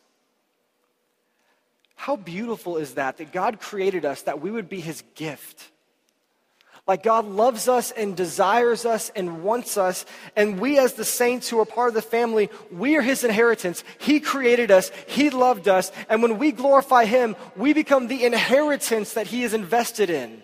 How 1.96 2.16
beautiful 2.16 2.78
is 2.78 2.94
that? 2.94 3.18
That 3.18 3.32
God 3.32 3.60
created 3.60 4.06
us 4.06 4.22
that 4.24 4.40
we 4.40 4.52
would 4.52 4.70
be 4.70 4.80
his 4.80 5.04
gift. 5.16 5.72
Like 6.88 7.04
God 7.04 7.26
loves 7.26 7.68
us 7.68 7.92
and 7.92 8.16
desires 8.16 8.86
us 8.86 9.12
and 9.14 9.44
wants 9.44 9.78
us. 9.78 10.06
And 10.38 10.60
we, 10.60 10.80
as 10.80 10.94
the 10.94 11.04
saints 11.04 11.50
who 11.50 11.60
are 11.60 11.66
part 11.66 11.90
of 11.90 11.96
the 11.96 12.02
family, 12.02 12.50
we 12.72 12.96
are 12.96 13.02
his 13.02 13.26
inheritance. 13.26 13.84
He 14.00 14.22
created 14.22 14.72
us, 14.72 14.90
he 15.06 15.30
loved 15.30 15.68
us. 15.68 15.92
And 16.08 16.22
when 16.22 16.38
we 16.38 16.54
glorify 16.54 17.04
him, 17.04 17.36
we 17.58 17.74
become 17.74 18.08
the 18.08 18.24
inheritance 18.24 19.14
that 19.14 19.28
he 19.28 19.44
is 19.44 19.54
invested 19.54 20.10
in. 20.10 20.42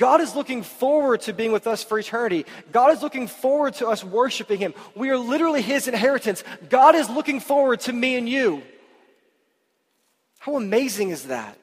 God 0.00 0.22
is 0.22 0.34
looking 0.34 0.62
forward 0.62 1.20
to 1.22 1.34
being 1.34 1.52
with 1.52 1.66
us 1.66 1.84
for 1.84 1.98
eternity. 1.98 2.46
God 2.72 2.90
is 2.94 3.02
looking 3.02 3.28
forward 3.28 3.74
to 3.74 3.86
us 3.86 4.02
worshiping 4.02 4.58
him. 4.58 4.72
We 4.94 5.10
are 5.10 5.18
literally 5.18 5.60
his 5.60 5.88
inheritance. 5.88 6.42
God 6.70 6.94
is 6.94 7.10
looking 7.10 7.38
forward 7.38 7.80
to 7.80 7.92
me 7.92 8.16
and 8.16 8.26
you. 8.26 8.62
How 10.38 10.56
amazing 10.56 11.10
is 11.10 11.24
that? 11.24 11.58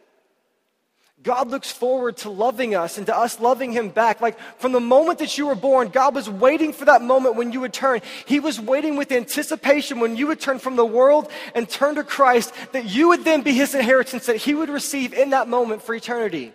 God 1.24 1.50
looks 1.50 1.72
forward 1.72 2.18
to 2.18 2.30
loving 2.30 2.76
us 2.76 3.00
and 3.00 3.08
to 3.08 3.18
us 3.18 3.40
loving 3.40 3.72
Him 3.72 3.90
back. 3.90 4.22
Like 4.22 4.38
from 4.60 4.72
the 4.72 4.80
moment 4.80 5.18
that 5.18 5.36
you 5.38 5.48
were 5.48 5.56
born, 5.56 5.88
God 5.90 6.14
was 6.14 6.30
waiting 6.30 6.72
for 6.72 6.86
that 6.86 7.02
moment 7.02 7.36
when 7.36 7.52
you 7.52 7.62
would 7.62 7.74
turn. 7.74 8.02
He 8.28 8.40
was 8.40 8.62
waiting 8.62 8.98
with 8.98 9.12
anticipation 9.12 10.00
when 10.00 10.16
you 10.16 10.28
would 10.28 10.40
turn 10.40 10.60
from 10.60 10.76
the 10.76 10.86
world 10.86 11.30
and 11.56 11.68
turn 11.68 11.96
to 11.96 12.04
Christ, 12.04 12.54
that 12.72 12.86
you 12.86 13.08
would 13.10 13.24
then 13.24 13.42
be 13.42 13.52
His 13.52 13.74
inheritance, 13.74 14.28
that 14.28 14.38
He 14.38 14.54
would 14.54 14.70
receive 14.70 15.16
in 15.16 15.32
that 15.32 15.50
moment 15.50 15.82
for 15.82 15.96
eternity. 15.96 16.54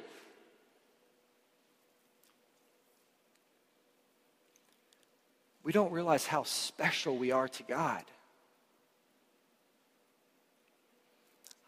We 5.65 5.73
don't 5.73 5.93
realize 5.93 6.27
how 6.27 6.43
special 6.43 7.17
we 7.17 7.31
are 7.31 7.47
to 7.47 7.63
God. 7.63 8.03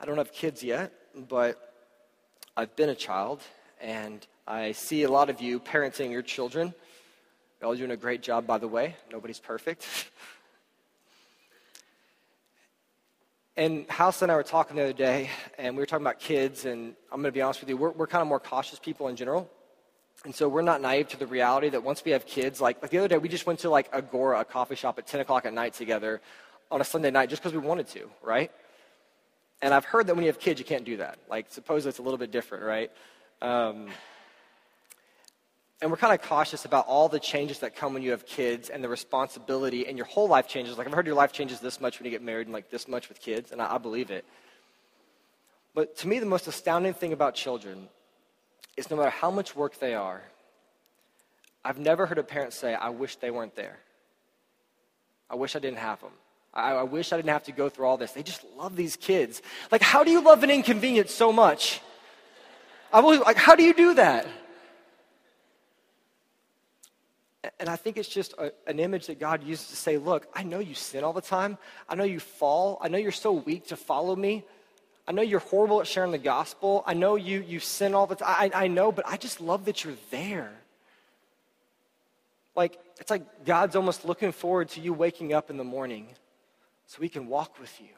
I 0.00 0.04
don't 0.04 0.18
have 0.18 0.32
kids 0.32 0.64
yet, 0.64 0.92
but 1.28 1.72
I've 2.56 2.74
been 2.74 2.88
a 2.88 2.94
child, 2.94 3.40
and 3.80 4.26
I 4.46 4.72
see 4.72 5.04
a 5.04 5.10
lot 5.10 5.30
of 5.30 5.40
you 5.40 5.60
parenting 5.60 6.10
your 6.10 6.22
children. 6.22 6.74
You're 7.60 7.68
all 7.68 7.76
doing 7.76 7.92
a 7.92 7.96
great 7.96 8.20
job, 8.20 8.46
by 8.46 8.58
the 8.58 8.66
way. 8.66 8.96
Nobody's 9.12 9.38
perfect. 9.38 9.86
and 13.56 13.88
House 13.88 14.22
and 14.22 14.32
I 14.32 14.34
were 14.34 14.42
talking 14.42 14.76
the 14.76 14.82
other 14.82 14.92
day, 14.92 15.30
and 15.56 15.76
we 15.76 15.80
were 15.80 15.86
talking 15.86 16.04
about 16.04 16.18
kids, 16.18 16.64
and 16.64 16.96
I'm 17.12 17.20
going 17.20 17.32
to 17.32 17.32
be 17.32 17.42
honest 17.42 17.60
with 17.60 17.68
you, 17.68 17.76
we're, 17.76 17.92
we're 17.92 18.08
kind 18.08 18.22
of 18.22 18.28
more 18.28 18.40
cautious 18.40 18.80
people 18.80 19.06
in 19.06 19.14
general. 19.14 19.48
And 20.24 20.34
so 20.34 20.48
we're 20.48 20.62
not 20.62 20.80
naive 20.80 21.08
to 21.08 21.18
the 21.18 21.26
reality 21.26 21.68
that 21.68 21.84
once 21.84 22.02
we 22.02 22.12
have 22.12 22.24
kids, 22.24 22.60
like, 22.60 22.80
like 22.80 22.90
the 22.90 22.98
other 22.98 23.08
day, 23.08 23.18
we 23.18 23.28
just 23.28 23.46
went 23.46 23.58
to 23.60 23.70
like 23.70 23.88
Agora, 23.92 24.40
a 24.40 24.44
coffee 24.44 24.74
shop 24.74 24.98
at 24.98 25.06
10 25.06 25.20
o'clock 25.20 25.44
at 25.44 25.52
night 25.52 25.74
together 25.74 26.22
on 26.70 26.80
a 26.80 26.84
Sunday 26.84 27.10
night 27.10 27.28
just 27.28 27.42
because 27.42 27.52
we 27.52 27.58
wanted 27.58 27.86
to, 27.88 28.08
right? 28.22 28.50
And 29.60 29.74
I've 29.74 29.84
heard 29.84 30.06
that 30.06 30.14
when 30.14 30.24
you 30.24 30.30
have 30.30 30.40
kids, 30.40 30.58
you 30.58 30.64
can't 30.64 30.84
do 30.84 30.96
that. 30.96 31.18
Like, 31.28 31.46
suppose 31.50 31.84
it's 31.84 31.98
a 31.98 32.02
little 32.02 32.18
bit 32.18 32.30
different, 32.30 32.64
right? 32.64 32.90
Um, 33.42 33.88
and 35.82 35.90
we're 35.90 35.98
kind 35.98 36.18
of 36.18 36.26
cautious 36.26 36.64
about 36.64 36.86
all 36.86 37.10
the 37.10 37.20
changes 37.20 37.58
that 37.58 37.76
come 37.76 37.92
when 37.92 38.02
you 38.02 38.12
have 38.12 38.24
kids 38.24 38.70
and 38.70 38.82
the 38.82 38.88
responsibility, 38.88 39.86
and 39.86 39.98
your 39.98 40.06
whole 40.06 40.28
life 40.28 40.48
changes. 40.48 40.78
Like, 40.78 40.86
I've 40.86 40.94
heard 40.94 41.06
your 41.06 41.14
life 41.14 41.32
changes 41.32 41.60
this 41.60 41.80
much 41.80 41.98
when 41.98 42.06
you 42.06 42.10
get 42.10 42.22
married 42.22 42.46
and 42.46 42.54
like 42.54 42.70
this 42.70 42.88
much 42.88 43.10
with 43.10 43.20
kids, 43.20 43.52
and 43.52 43.60
I, 43.60 43.74
I 43.74 43.78
believe 43.78 44.10
it. 44.10 44.24
But 45.74 45.96
to 45.98 46.08
me, 46.08 46.18
the 46.18 46.26
most 46.26 46.46
astounding 46.46 46.94
thing 46.94 47.12
about 47.12 47.34
children 47.34 47.88
is 48.76 48.90
no 48.90 48.96
matter 48.96 49.10
how 49.10 49.30
much 49.30 49.54
work 49.54 49.78
they 49.78 49.94
are, 49.94 50.22
I've 51.64 51.78
never 51.78 52.06
heard 52.06 52.18
a 52.18 52.22
parent 52.22 52.52
say, 52.52 52.74
I 52.74 52.90
wish 52.90 53.16
they 53.16 53.30
weren't 53.30 53.56
there. 53.56 53.78
I 55.30 55.36
wish 55.36 55.56
I 55.56 55.58
didn't 55.58 55.78
have 55.78 56.00
them. 56.00 56.12
I, 56.52 56.72
I, 56.72 56.82
wish 56.82 57.12
I 57.12 57.16
didn't 57.16 57.30
have 57.30 57.44
to 57.44 57.52
go 57.52 57.68
through 57.68 57.86
all 57.86 57.96
this. 57.96 58.12
They 58.12 58.22
just 58.22 58.44
love 58.56 58.76
these 58.76 58.96
kids. 58.96 59.42
Like, 59.72 59.82
how 59.82 60.04
do 60.04 60.10
you 60.10 60.22
love 60.22 60.44
an 60.44 60.50
inconvenience 60.50 61.12
so 61.12 61.32
much? 61.32 61.80
I 62.92 63.00
believe, 63.00 63.20
like, 63.20 63.36
how 63.36 63.56
do 63.56 63.64
you 63.64 63.74
do 63.74 63.94
that? 63.94 64.26
And 67.58 67.68
I 67.68 67.76
think 67.76 67.96
it's 67.96 68.08
just 68.08 68.34
a, 68.34 68.52
an 68.66 68.78
image 68.78 69.08
that 69.08 69.18
God 69.18 69.42
uses 69.42 69.68
to 69.68 69.76
say, 69.76 69.98
look, 69.98 70.28
I 70.34 70.44
know 70.44 70.60
you 70.60 70.74
sin 70.74 71.02
all 71.02 71.12
the 71.12 71.20
time. 71.20 71.58
I 71.88 71.94
know 71.94 72.04
you 72.04 72.20
fall. 72.20 72.78
I 72.80 72.88
know 72.88 72.98
you're 72.98 73.10
so 73.12 73.32
weak 73.32 73.68
to 73.68 73.76
follow 73.76 74.14
me. 74.14 74.44
I 75.06 75.12
know 75.12 75.22
you're 75.22 75.40
horrible 75.40 75.80
at 75.80 75.86
sharing 75.86 76.12
the 76.12 76.18
gospel. 76.18 76.82
I 76.86 76.94
know 76.94 77.16
you, 77.16 77.40
you 77.46 77.60
sin 77.60 77.94
all 77.94 78.06
the 78.06 78.14
time. 78.16 78.34
I, 78.36 78.64
I 78.64 78.66
know, 78.68 78.90
but 78.90 79.06
I 79.06 79.16
just 79.16 79.40
love 79.40 79.66
that 79.66 79.84
you're 79.84 79.96
there. 80.10 80.52
Like, 82.56 82.78
it's 83.00 83.10
like 83.10 83.44
God's 83.44 83.76
almost 83.76 84.04
looking 84.04 84.32
forward 84.32 84.70
to 84.70 84.80
you 84.80 84.92
waking 84.92 85.32
up 85.32 85.50
in 85.50 85.56
the 85.56 85.64
morning 85.64 86.08
so 86.86 87.02
he 87.02 87.08
can 87.08 87.26
walk 87.26 87.60
with 87.60 87.80
you. 87.80 87.88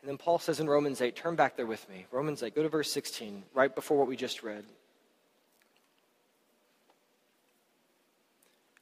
And 0.00 0.08
then 0.08 0.16
Paul 0.16 0.38
says 0.38 0.60
in 0.60 0.68
Romans 0.68 1.02
8, 1.02 1.14
turn 1.14 1.36
back 1.36 1.56
there 1.56 1.66
with 1.66 1.86
me. 1.90 2.06
Romans 2.10 2.42
8, 2.42 2.54
go 2.54 2.62
to 2.62 2.70
verse 2.70 2.90
16, 2.90 3.42
right 3.52 3.74
before 3.74 3.98
what 3.98 4.06
we 4.06 4.16
just 4.16 4.42
read. 4.42 4.64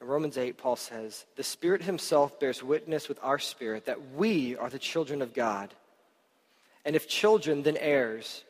In 0.00 0.06
Romans 0.06 0.38
8, 0.38 0.56
Paul 0.56 0.76
says, 0.76 1.26
The 1.36 1.42
Spirit 1.42 1.82
Himself 1.82 2.38
bears 2.38 2.62
witness 2.62 3.08
with 3.08 3.18
our 3.22 3.38
spirit 3.38 3.86
that 3.86 4.14
we 4.14 4.56
are 4.56 4.70
the 4.70 4.78
children 4.78 5.22
of 5.22 5.34
God. 5.34 5.74
And 6.84 6.94
if 6.94 7.08
children, 7.08 7.62
then 7.62 7.76
heirs, 7.76 8.44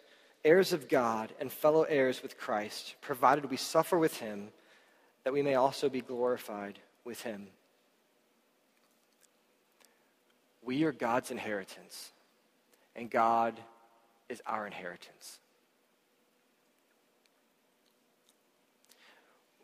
heirs 0.44 0.72
of 0.72 0.88
God, 0.88 1.32
and 1.40 1.50
fellow 1.50 1.82
heirs 1.82 2.22
with 2.22 2.38
Christ, 2.38 2.96
provided 3.00 3.50
we 3.50 3.56
suffer 3.56 3.98
with 3.98 4.18
Him, 4.18 4.48
that 5.24 5.32
we 5.32 5.42
may 5.42 5.54
also 5.54 5.88
be 5.88 6.00
glorified 6.00 6.78
with 7.04 7.22
Him. 7.22 7.48
We 10.62 10.84
are 10.84 10.92
God's 10.92 11.30
inheritance, 11.30 12.12
and 12.94 13.10
God 13.10 13.58
is 14.28 14.42
our 14.46 14.66
inheritance. 14.66 15.38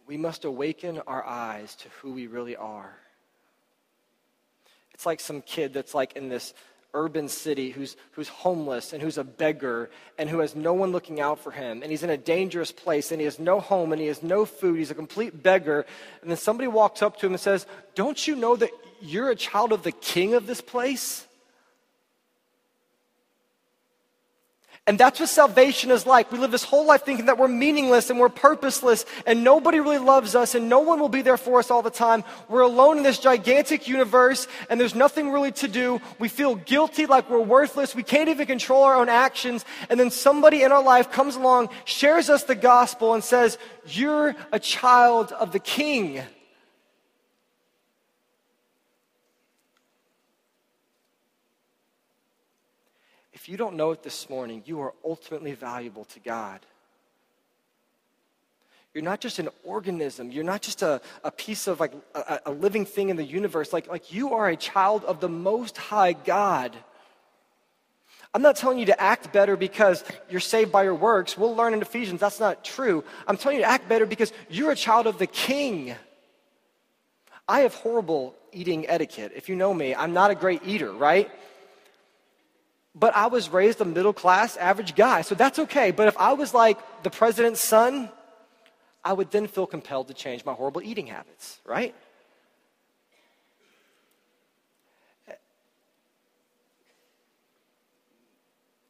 We 0.07 0.17
must 0.17 0.45
awaken 0.45 1.01
our 1.07 1.25
eyes 1.25 1.75
to 1.77 1.89
who 2.01 2.13
we 2.13 2.27
really 2.27 2.57
are. 2.57 2.97
It's 4.93 5.07
like 5.07 5.21
some 5.21 5.43
kid 5.43 5.73
that's 5.73 5.95
like 5.95 6.15
in 6.15 6.29
this 6.29 6.55
urban 6.95 7.29
city 7.29 7.71
who's, 7.71 7.97
who's 8.13 8.29
homeless 8.29 8.93
and 8.93 9.03
who's 9.03 9.19
a 9.19 9.25
beggar 9.25 9.91
and 10.17 10.31
who 10.31 10.39
has 10.39 10.55
no 10.55 10.73
one 10.73 10.93
looking 10.93 11.21
out 11.21 11.41
for 11.41 11.51
him. 11.51 11.83
And 11.83 11.91
he's 11.91 12.05
in 12.05 12.11
a 12.11 12.17
dangerous 12.17 12.71
place 12.71 13.11
and 13.11 13.21
he 13.21 13.25
has 13.25 13.39
no 13.39 13.59
home 13.59 13.93
and 13.93 14.01
he 14.01 14.07
has 14.07 14.23
no 14.23 14.45
food. 14.45 14.79
He's 14.79 14.93
a 14.93 14.95
complete 14.95 15.43
beggar. 15.43 15.85
And 16.23 16.31
then 16.31 16.39
somebody 16.39 16.69
walks 16.69 17.03
up 17.03 17.19
to 17.19 17.27
him 17.27 17.33
and 17.33 17.41
says, 17.41 17.67
Don't 17.95 18.27
you 18.27 18.37
know 18.37 18.55
that 18.57 18.71
you're 19.01 19.31
a 19.31 19.37
child 19.37 19.73
of 19.73 19.83
the 19.83 19.93
king 19.93 20.35
of 20.35 20.47
this 20.47 20.61
place? 20.61 21.27
And 24.87 25.01
that's 25.01 25.19
what 25.19 25.31
salvation 25.31 25.91
is 25.91 26.05
like. 26.05 26.31
We 26.31 26.39
live 26.39 26.51
this 26.51 26.63
whole 26.63 26.87
life 26.87 27.07
thinking 27.07 27.25
that 27.27 27.39
we're 27.39 27.49
meaningless 27.49 28.11
and 28.11 28.21
we're 28.21 28.29
purposeless 28.29 29.07
and 29.25 29.43
nobody 29.43 29.81
really 29.81 29.97
loves 29.97 30.35
us 30.35 30.55
and 30.55 30.69
no 30.69 30.81
one 30.81 31.01
will 31.01 31.09
be 31.09 31.23
there 31.23 31.39
for 31.39 31.59
us 31.59 31.71
all 31.71 31.81
the 31.81 31.89
time. 31.89 32.23
We're 32.51 32.61
alone 32.61 32.99
in 32.99 33.03
this 33.03 33.19
gigantic 33.19 33.89
universe 33.89 34.47
and 34.69 34.79
there's 34.79 34.95
nothing 34.95 35.33
really 35.33 35.53
to 35.53 35.69
do. 35.69 36.03
We 36.19 36.29
feel 36.29 36.57
guilty 36.57 37.07
like 37.07 37.31
we're 37.31 37.41
worthless. 37.41 37.95
We 37.95 38.03
can't 38.03 38.29
even 38.29 38.47
control 38.47 38.83
our 38.83 38.97
own 38.97 39.09
actions. 39.09 39.65
And 39.89 39.99
then 39.99 40.11
somebody 40.11 40.63
in 40.63 40.71
our 40.71 40.83
life 40.83 41.11
comes 41.11 41.37
along, 41.37 41.71
shares 41.87 42.29
us 42.29 42.45
the 42.45 42.55
gospel 42.55 43.15
and 43.15 43.25
says, 43.25 43.57
You're 43.87 44.37
a 44.53 44.59
child 44.59 45.33
of 45.33 45.53
the 45.53 45.61
king. 45.61 46.23
If 53.45 53.51
you 53.51 53.59
don't 53.59 53.77
know 53.77 53.91
it 53.91 54.03
this 54.03 54.31
morning, 54.31 54.63
you 54.65 54.81
are 54.81 54.95
ultimately 55.05 55.53
valuable 55.53 56.07
to 56.07 56.21
God. 56.21 56.61
You're 58.95 59.05
not 59.05 59.21
just 59.21 59.39
an 59.39 59.51
organism. 59.65 60.33
You're 60.33 60.45
not 60.45 60.63
just 60.63 60.81
a, 60.81 61.03
a 61.23 61.31
piece 61.31 61.67
of 61.67 61.79
like 61.79 61.93
a, 62.15 62.41
a 62.47 62.51
living 62.51 62.87
thing 62.87 63.11
in 63.11 63.17
the 63.17 63.25
universe. 63.25 63.71
Like, 63.71 63.87
like 63.87 64.15
you 64.15 64.33
are 64.33 64.49
a 64.49 64.57
child 64.57 65.05
of 65.05 65.21
the 65.21 65.29
most 65.29 65.77
high 65.77 66.15
God. 66.15 66.75
I'm 68.33 68.41
not 68.41 68.57
telling 68.57 68.79
you 68.79 68.87
to 68.87 68.99
act 68.99 69.31
better 69.31 69.59
because 69.59 70.05
you're 70.31 70.41
saved 70.41 70.73
by 70.73 70.85
your 70.85 70.95
works. 70.95 71.37
We'll 71.37 71.55
learn 71.55 71.75
in 71.75 71.83
Ephesians 71.83 72.21
that's 72.21 72.41
not 72.41 72.65
true. 72.65 73.05
I'm 73.29 73.37
telling 73.37 73.59
you 73.59 73.65
to 73.65 73.71
act 73.71 73.91
better 73.91 74.07
because 74.07 74.33
you're 74.49 74.71
a 74.71 74.75
child 74.75 75.07
of 75.07 75.19
the 75.19 75.27
king. 75.27 75.95
I 77.47 77.61
have 77.61 77.75
horrible 77.75 78.37
eating 78.53 78.89
etiquette. 78.89 79.33
If 79.37 79.51
you 79.51 79.55
know 79.55 79.75
me, 79.75 79.95
I'm 79.95 80.15
not 80.15 80.31
a 80.31 80.35
great 80.35 80.63
eater, 80.65 80.91
right? 80.91 81.31
But 82.95 83.17
I 83.17 83.27
was 83.27 83.49
raised 83.49 83.81
a 83.81 83.85
middle 83.85 84.13
class, 84.13 84.57
average 84.57 84.95
guy, 84.95 85.23
so 85.23 85.35
that's 85.35 85.59
okay. 85.59 85.91
But 85.91 86.09
if 86.09 86.17
I 86.17 86.35
was 86.35 86.55
like 86.55 86.79
the 87.03 87.11
president's 87.11 87.61
son, 87.61 88.09
I 89.05 89.13
would 89.13 89.31
then 89.31 89.49
feel 89.49 89.67
compelled 89.67 90.09
to 90.09 90.15
change 90.15 90.45
my 90.45 90.53
horrible 90.53 90.81
eating 90.81 91.09
habits, 91.09 91.59
right? 91.65 91.95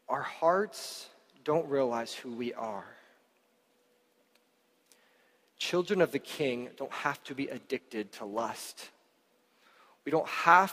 Our 0.09 0.23
hearts 0.23 1.09
don't 1.43 1.69
realize 1.69 2.15
who 2.15 2.33
we 2.33 2.53
are. 2.55 2.87
Children 5.59 6.03
of 6.03 6.13
the 6.13 6.19
king 6.19 6.69
don't 6.77 6.93
have 6.93 7.23
to 7.25 7.35
be 7.35 7.49
addicted 7.49 8.13
to 8.13 8.25
lust. 8.25 8.91
We 10.05 10.13
don't 10.13 10.29
have 10.29 10.73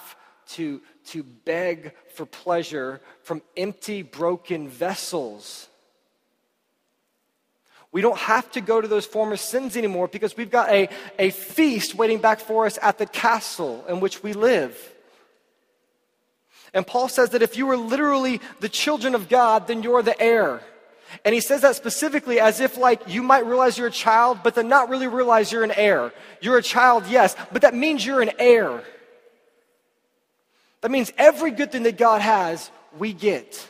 to, 0.49 0.81
to 1.07 1.23
beg 1.23 1.93
for 2.13 2.25
pleasure 2.25 3.01
from 3.23 3.41
empty, 3.55 4.01
broken 4.01 4.67
vessels. 4.69 5.67
We 7.91 8.01
don't 8.01 8.17
have 8.17 8.49
to 8.53 8.61
go 8.61 8.79
to 8.79 8.87
those 8.87 9.05
former 9.05 9.35
sins 9.35 9.75
anymore 9.75 10.07
because 10.07 10.37
we've 10.37 10.51
got 10.51 10.69
a, 10.69 10.87
a 11.19 11.31
feast 11.31 11.95
waiting 11.95 12.19
back 12.19 12.39
for 12.39 12.65
us 12.65 12.79
at 12.81 12.97
the 12.97 13.05
castle 13.05 13.83
in 13.87 13.99
which 13.99 14.23
we 14.23 14.33
live. 14.33 14.93
And 16.73 16.87
Paul 16.87 17.09
says 17.09 17.31
that 17.31 17.41
if 17.41 17.57
you 17.57 17.69
are 17.69 17.77
literally 17.77 18.39
the 18.61 18.69
children 18.69 19.13
of 19.13 19.27
God, 19.27 19.67
then 19.67 19.83
you're 19.83 20.01
the 20.01 20.19
heir. 20.21 20.61
And 21.25 21.35
he 21.35 21.41
says 21.41 21.61
that 21.61 21.75
specifically 21.75 22.39
as 22.39 22.61
if 22.61 22.77
like 22.77 23.01
you 23.09 23.21
might 23.21 23.45
realize 23.45 23.77
you're 23.77 23.87
a 23.87 23.91
child, 23.91 24.39
but 24.41 24.55
then 24.55 24.69
not 24.69 24.87
really 24.87 25.07
realize 25.07 25.51
you're 25.51 25.65
an 25.65 25.73
heir. 25.75 26.13
You're 26.39 26.57
a 26.57 26.63
child, 26.63 27.07
yes, 27.07 27.35
but 27.51 27.63
that 27.63 27.73
means 27.73 28.05
you're 28.05 28.21
an 28.21 28.31
heir. 28.39 28.83
That 30.81 30.91
means 30.91 31.11
every 31.17 31.51
good 31.51 31.71
thing 31.71 31.83
that 31.83 31.97
God 31.97 32.21
has, 32.21 32.71
we 32.97 33.13
get. 33.13 33.67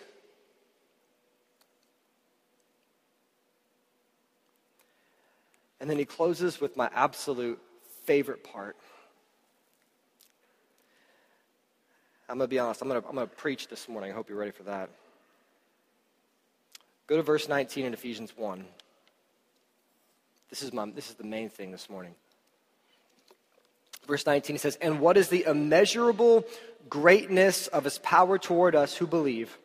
And 5.82 5.90
then 5.90 5.98
he 5.98 6.06
closes 6.06 6.62
with 6.62 6.78
my 6.78 6.90
absolute 6.94 7.60
favorite 8.06 8.44
part. 8.44 8.78
I'm 12.30 12.38
going 12.38 12.48
to 12.48 12.50
be 12.50 12.60
honest, 12.60 12.82
I'm 12.82 12.88
going 12.88 13.02
to, 13.02 13.08
I'm 13.10 13.16
going 13.16 13.28
to 13.28 13.36
preach 13.36 13.68
this 13.68 13.90
morning. 13.90 14.12
I 14.12 14.14
hope 14.14 14.30
you're 14.30 14.38
ready 14.38 14.52
for 14.52 14.64
that. 14.64 14.90
Go 17.08 17.18
to 17.18 17.24
verse 17.24 17.50
19 17.50 17.86
in 17.86 17.94
Ephesians 17.94 18.32
1. 18.38 18.64
This 20.50 20.64
is, 20.64 20.72
my, 20.72 20.90
this 20.92 21.10
is 21.10 21.16
the 21.16 21.26
main 21.26 21.50
thing 21.50 21.72
this 21.72 21.90
morning. 21.90 22.16
Verse 24.12 24.26
19, 24.26 24.56
he 24.56 24.58
says, 24.58 24.78
And 24.82 25.00
what 25.00 25.16
is 25.16 25.30
the 25.30 25.46
immeasurable 25.46 26.44
greatness 26.90 27.68
of 27.68 27.86
his 27.86 27.98
power 28.00 28.38
toward 28.38 28.76
us 28.76 28.98
who 28.98 29.08
believe? 29.08 29.58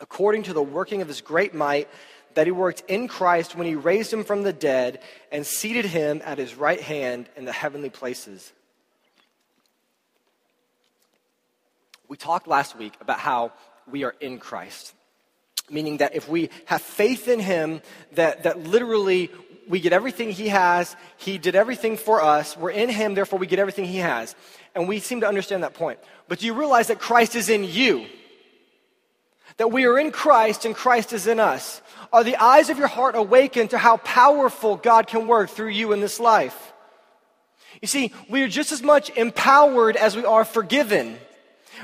According 0.00 0.44
to 0.44 0.54
the 0.54 0.62
working 0.62 1.02
of 1.02 1.08
his 1.08 1.20
great 1.20 1.52
might 1.52 1.90
that 2.32 2.46
he 2.46 2.50
worked 2.50 2.82
in 2.88 3.08
Christ 3.08 3.54
when 3.54 3.66
he 3.66 3.74
raised 3.74 4.10
him 4.10 4.24
from 4.24 4.42
the 4.42 4.54
dead 4.54 5.02
and 5.30 5.46
seated 5.46 5.84
him 5.84 6.22
at 6.24 6.38
his 6.38 6.54
right 6.54 6.80
hand 6.80 7.28
in 7.36 7.44
the 7.44 7.52
heavenly 7.52 7.90
places. 7.90 8.54
We 12.08 12.16
talked 12.16 12.48
last 12.48 12.78
week 12.78 12.94
about 13.02 13.18
how 13.18 13.52
we 13.86 14.04
are 14.04 14.14
in 14.18 14.38
Christ, 14.38 14.94
meaning 15.68 15.98
that 15.98 16.16
if 16.16 16.26
we 16.26 16.48
have 16.64 16.80
faith 16.80 17.28
in 17.28 17.38
him, 17.38 17.82
that, 18.12 18.44
that 18.44 18.60
literally 18.60 19.30
we 19.68 19.80
get 19.80 19.92
everything 19.92 20.30
he 20.30 20.48
has, 20.48 20.96
he 21.16 21.38
did 21.38 21.54
everything 21.54 21.96
for 21.96 22.22
us, 22.22 22.56
we're 22.56 22.70
in 22.70 22.88
him, 22.88 23.14
therefore 23.14 23.38
we 23.38 23.46
get 23.46 23.58
everything 23.58 23.84
he 23.84 23.98
has. 23.98 24.34
And 24.74 24.88
we 24.88 24.98
seem 25.00 25.20
to 25.20 25.28
understand 25.28 25.62
that 25.62 25.74
point. 25.74 25.98
But 26.28 26.40
do 26.40 26.46
you 26.46 26.54
realize 26.54 26.88
that 26.88 26.98
Christ 26.98 27.36
is 27.36 27.48
in 27.48 27.64
you? 27.64 28.06
That 29.56 29.70
we 29.70 29.86
are 29.86 29.98
in 29.98 30.10
Christ 30.10 30.64
and 30.64 30.74
Christ 30.74 31.12
is 31.12 31.26
in 31.26 31.38
us. 31.38 31.80
Are 32.12 32.24
the 32.24 32.36
eyes 32.36 32.70
of 32.70 32.78
your 32.78 32.88
heart 32.88 33.14
awakened 33.14 33.70
to 33.70 33.78
how 33.78 33.98
powerful 33.98 34.76
God 34.76 35.06
can 35.06 35.26
work 35.26 35.50
through 35.50 35.68
you 35.68 35.92
in 35.92 36.00
this 36.00 36.18
life? 36.18 36.72
You 37.80 37.88
see, 37.88 38.12
we 38.28 38.42
are 38.42 38.48
just 38.48 38.72
as 38.72 38.82
much 38.82 39.10
empowered 39.10 39.96
as 39.96 40.16
we 40.16 40.24
are 40.24 40.44
forgiven. 40.44 41.18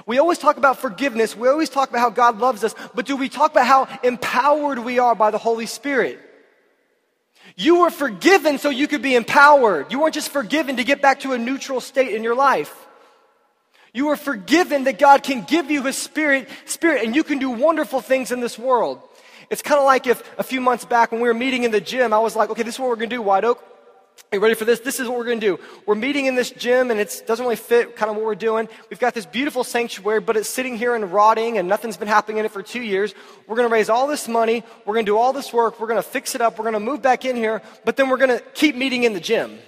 We 0.06 0.18
always 0.18 0.38
talk 0.38 0.56
about 0.56 0.78
forgiveness. 0.78 1.36
We 1.36 1.48
always 1.48 1.68
talk 1.68 1.90
about 1.90 2.00
how 2.00 2.10
God 2.10 2.38
loves 2.38 2.64
us. 2.64 2.74
But 2.94 3.06
do 3.06 3.16
we 3.16 3.28
talk 3.28 3.52
about 3.52 3.66
how 3.66 3.88
empowered 4.02 4.78
we 4.78 4.98
are 4.98 5.14
by 5.14 5.30
the 5.30 5.38
Holy 5.38 5.66
Spirit? 5.66 6.20
You 7.56 7.80
were 7.80 7.90
forgiven 7.90 8.58
so 8.58 8.70
you 8.70 8.88
could 8.88 9.02
be 9.02 9.14
empowered. 9.14 9.90
You 9.92 10.00
weren't 10.00 10.14
just 10.14 10.30
forgiven 10.30 10.76
to 10.76 10.84
get 10.84 11.02
back 11.02 11.20
to 11.20 11.32
a 11.32 11.38
neutral 11.38 11.80
state 11.80 12.14
in 12.14 12.22
your 12.22 12.34
life. 12.34 12.74
You 13.92 14.06
were 14.06 14.16
forgiven 14.16 14.84
that 14.84 14.98
God 14.98 15.22
can 15.22 15.42
give 15.42 15.70
you 15.70 15.82
His 15.82 15.96
Spirit, 15.96 16.48
Spirit, 16.64 17.04
and 17.04 17.14
you 17.14 17.24
can 17.24 17.38
do 17.38 17.50
wonderful 17.50 18.00
things 18.00 18.30
in 18.30 18.40
this 18.40 18.58
world. 18.58 19.02
It's 19.50 19.62
kind 19.62 19.80
of 19.80 19.84
like 19.84 20.06
if 20.06 20.22
a 20.38 20.44
few 20.44 20.60
months 20.60 20.84
back 20.84 21.10
when 21.10 21.20
we 21.20 21.26
were 21.26 21.34
meeting 21.34 21.64
in 21.64 21.72
the 21.72 21.80
gym, 21.80 22.12
I 22.12 22.18
was 22.20 22.36
like, 22.36 22.50
okay, 22.50 22.62
this 22.62 22.74
is 22.74 22.78
what 22.78 22.88
we're 22.88 22.96
going 22.96 23.10
to 23.10 23.16
do, 23.16 23.22
White 23.22 23.44
Oak. 23.44 23.64
Are 24.32 24.36
you 24.36 24.40
ready 24.40 24.54
for 24.54 24.64
this? 24.64 24.78
This 24.78 25.00
is 25.00 25.08
what 25.08 25.18
we're 25.18 25.24
going 25.24 25.40
to 25.40 25.56
do. 25.56 25.62
We're 25.86 25.96
meeting 25.96 26.26
in 26.26 26.36
this 26.36 26.50
gym, 26.50 26.92
and 26.92 27.00
it 27.00 27.24
doesn't 27.26 27.44
really 27.44 27.56
fit 27.56 27.96
kind 27.96 28.08
of 28.08 28.16
what 28.16 28.24
we're 28.24 28.36
doing. 28.36 28.68
We've 28.88 29.00
got 29.00 29.12
this 29.12 29.26
beautiful 29.26 29.64
sanctuary, 29.64 30.20
but 30.20 30.36
it's 30.36 30.48
sitting 30.48 30.76
here 30.76 30.94
and 30.94 31.12
rotting, 31.12 31.58
and 31.58 31.66
nothing's 31.66 31.96
been 31.96 32.06
happening 32.06 32.38
in 32.38 32.44
it 32.44 32.52
for 32.52 32.62
two 32.62 32.80
years. 32.80 33.12
We're 33.48 33.56
going 33.56 33.68
to 33.68 33.72
raise 33.72 33.90
all 33.90 34.06
this 34.06 34.28
money. 34.28 34.62
We're 34.86 34.94
going 34.94 35.04
to 35.04 35.10
do 35.10 35.16
all 35.18 35.32
this 35.32 35.52
work. 35.52 35.80
We're 35.80 35.88
going 35.88 36.00
to 36.00 36.08
fix 36.08 36.36
it 36.36 36.40
up. 36.40 36.58
We're 36.58 36.64
going 36.64 36.74
to 36.74 36.80
move 36.80 37.02
back 37.02 37.24
in 37.24 37.34
here, 37.34 37.60
but 37.84 37.96
then 37.96 38.08
we're 38.08 38.18
going 38.18 38.38
to 38.38 38.40
keep 38.54 38.76
meeting 38.76 39.02
in 39.02 39.14
the 39.14 39.20
gym. 39.20 39.58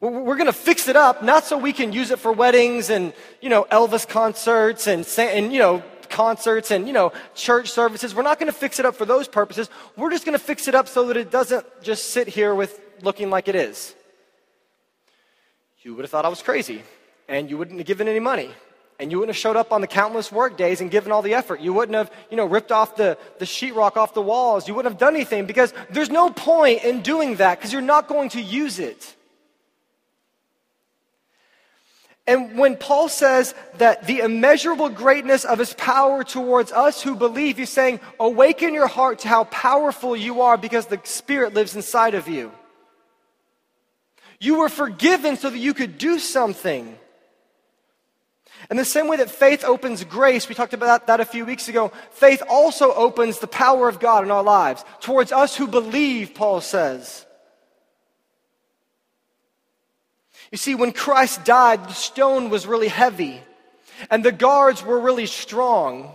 We're 0.00 0.36
going 0.36 0.46
to 0.46 0.52
fix 0.52 0.88
it 0.88 0.96
up, 0.96 1.22
not 1.22 1.44
so 1.44 1.56
we 1.58 1.72
can 1.72 1.92
use 1.92 2.10
it 2.10 2.18
for 2.18 2.32
weddings 2.32 2.90
and, 2.90 3.12
you 3.40 3.48
know, 3.48 3.64
Elvis 3.64 4.08
concerts 4.08 4.86
and, 4.86 5.06
and 5.18 5.52
you 5.52 5.58
know, 5.58 5.82
concerts 6.10 6.70
and, 6.70 6.86
you 6.86 6.92
know, 6.92 7.12
church 7.34 7.70
services. 7.70 8.14
We're 8.14 8.22
not 8.22 8.38
going 8.38 8.50
to 8.50 8.58
fix 8.58 8.78
it 8.78 8.86
up 8.86 8.94
for 8.94 9.04
those 9.04 9.28
purposes. 9.28 9.68
We're 9.96 10.10
just 10.10 10.24
going 10.24 10.38
to 10.38 10.44
fix 10.44 10.68
it 10.68 10.74
up 10.74 10.88
so 10.88 11.06
that 11.08 11.16
it 11.16 11.30
doesn't 11.30 11.66
just 11.82 12.10
sit 12.10 12.28
here 12.28 12.54
with 12.54 12.80
looking 13.02 13.30
like 13.30 13.48
it 13.48 13.54
is. 13.54 13.94
You 15.82 15.94
would 15.94 16.02
have 16.02 16.10
thought 16.10 16.24
I 16.24 16.28
was 16.28 16.42
crazy, 16.42 16.82
and 17.28 17.48
you 17.48 17.56
wouldn't 17.56 17.78
have 17.78 17.86
given 17.86 18.08
any 18.08 18.20
money. 18.20 18.50
And 19.00 19.12
you 19.12 19.18
wouldn't 19.18 19.36
have 19.36 19.40
showed 19.40 19.56
up 19.56 19.72
on 19.72 19.80
the 19.80 19.86
countless 19.86 20.32
work 20.32 20.56
days 20.56 20.80
and 20.80 20.90
given 20.90 21.12
all 21.12 21.22
the 21.22 21.34
effort. 21.34 21.60
You 21.60 21.72
wouldn't 21.72 21.94
have, 21.94 22.10
you 22.30 22.36
know, 22.36 22.46
ripped 22.46 22.72
off 22.72 22.96
the, 22.96 23.16
the 23.38 23.44
sheetrock 23.44 23.96
off 23.96 24.12
the 24.12 24.20
walls. 24.20 24.66
You 24.66 24.74
wouldn't 24.74 24.92
have 24.92 24.98
done 24.98 25.14
anything 25.14 25.46
because 25.46 25.72
there's 25.88 26.10
no 26.10 26.30
point 26.30 26.82
in 26.82 27.00
doing 27.02 27.36
that 27.36 27.58
because 27.58 27.72
you're 27.72 27.80
not 27.80 28.08
going 28.08 28.30
to 28.30 28.40
use 28.42 28.80
it. 28.80 29.14
And 32.28 32.58
when 32.58 32.76
Paul 32.76 33.08
says 33.08 33.54
that 33.78 34.06
the 34.06 34.18
immeasurable 34.18 34.90
greatness 34.90 35.46
of 35.46 35.58
his 35.58 35.72
power 35.72 36.22
towards 36.22 36.70
us 36.72 37.02
who 37.02 37.16
believe, 37.16 37.56
he's 37.56 37.70
saying, 37.70 38.00
awaken 38.20 38.74
your 38.74 38.86
heart 38.86 39.20
to 39.20 39.28
how 39.28 39.44
powerful 39.44 40.14
you 40.14 40.42
are 40.42 40.58
because 40.58 40.86
the 40.86 41.00
Spirit 41.04 41.54
lives 41.54 41.74
inside 41.74 42.14
of 42.14 42.28
you. 42.28 42.52
You 44.38 44.58
were 44.58 44.68
forgiven 44.68 45.38
so 45.38 45.48
that 45.48 45.58
you 45.58 45.72
could 45.72 45.96
do 45.96 46.18
something. 46.18 46.98
And 48.68 48.78
the 48.78 48.84
same 48.84 49.08
way 49.08 49.16
that 49.16 49.30
faith 49.30 49.64
opens 49.64 50.04
grace, 50.04 50.50
we 50.50 50.54
talked 50.54 50.74
about 50.74 51.06
that 51.06 51.20
a 51.20 51.24
few 51.24 51.46
weeks 51.46 51.68
ago, 51.68 51.92
faith 52.10 52.42
also 52.46 52.92
opens 52.92 53.38
the 53.38 53.46
power 53.46 53.88
of 53.88 54.00
God 54.00 54.22
in 54.22 54.30
our 54.30 54.42
lives 54.42 54.84
towards 55.00 55.32
us 55.32 55.56
who 55.56 55.66
believe, 55.66 56.34
Paul 56.34 56.60
says. 56.60 57.24
You 60.50 60.58
see, 60.58 60.74
when 60.74 60.92
Christ 60.92 61.44
died, 61.44 61.84
the 61.84 61.92
stone 61.92 62.50
was 62.50 62.66
really 62.66 62.88
heavy, 62.88 63.40
and 64.10 64.24
the 64.24 64.32
guards 64.32 64.82
were 64.82 64.98
really 64.98 65.26
strong. 65.26 66.12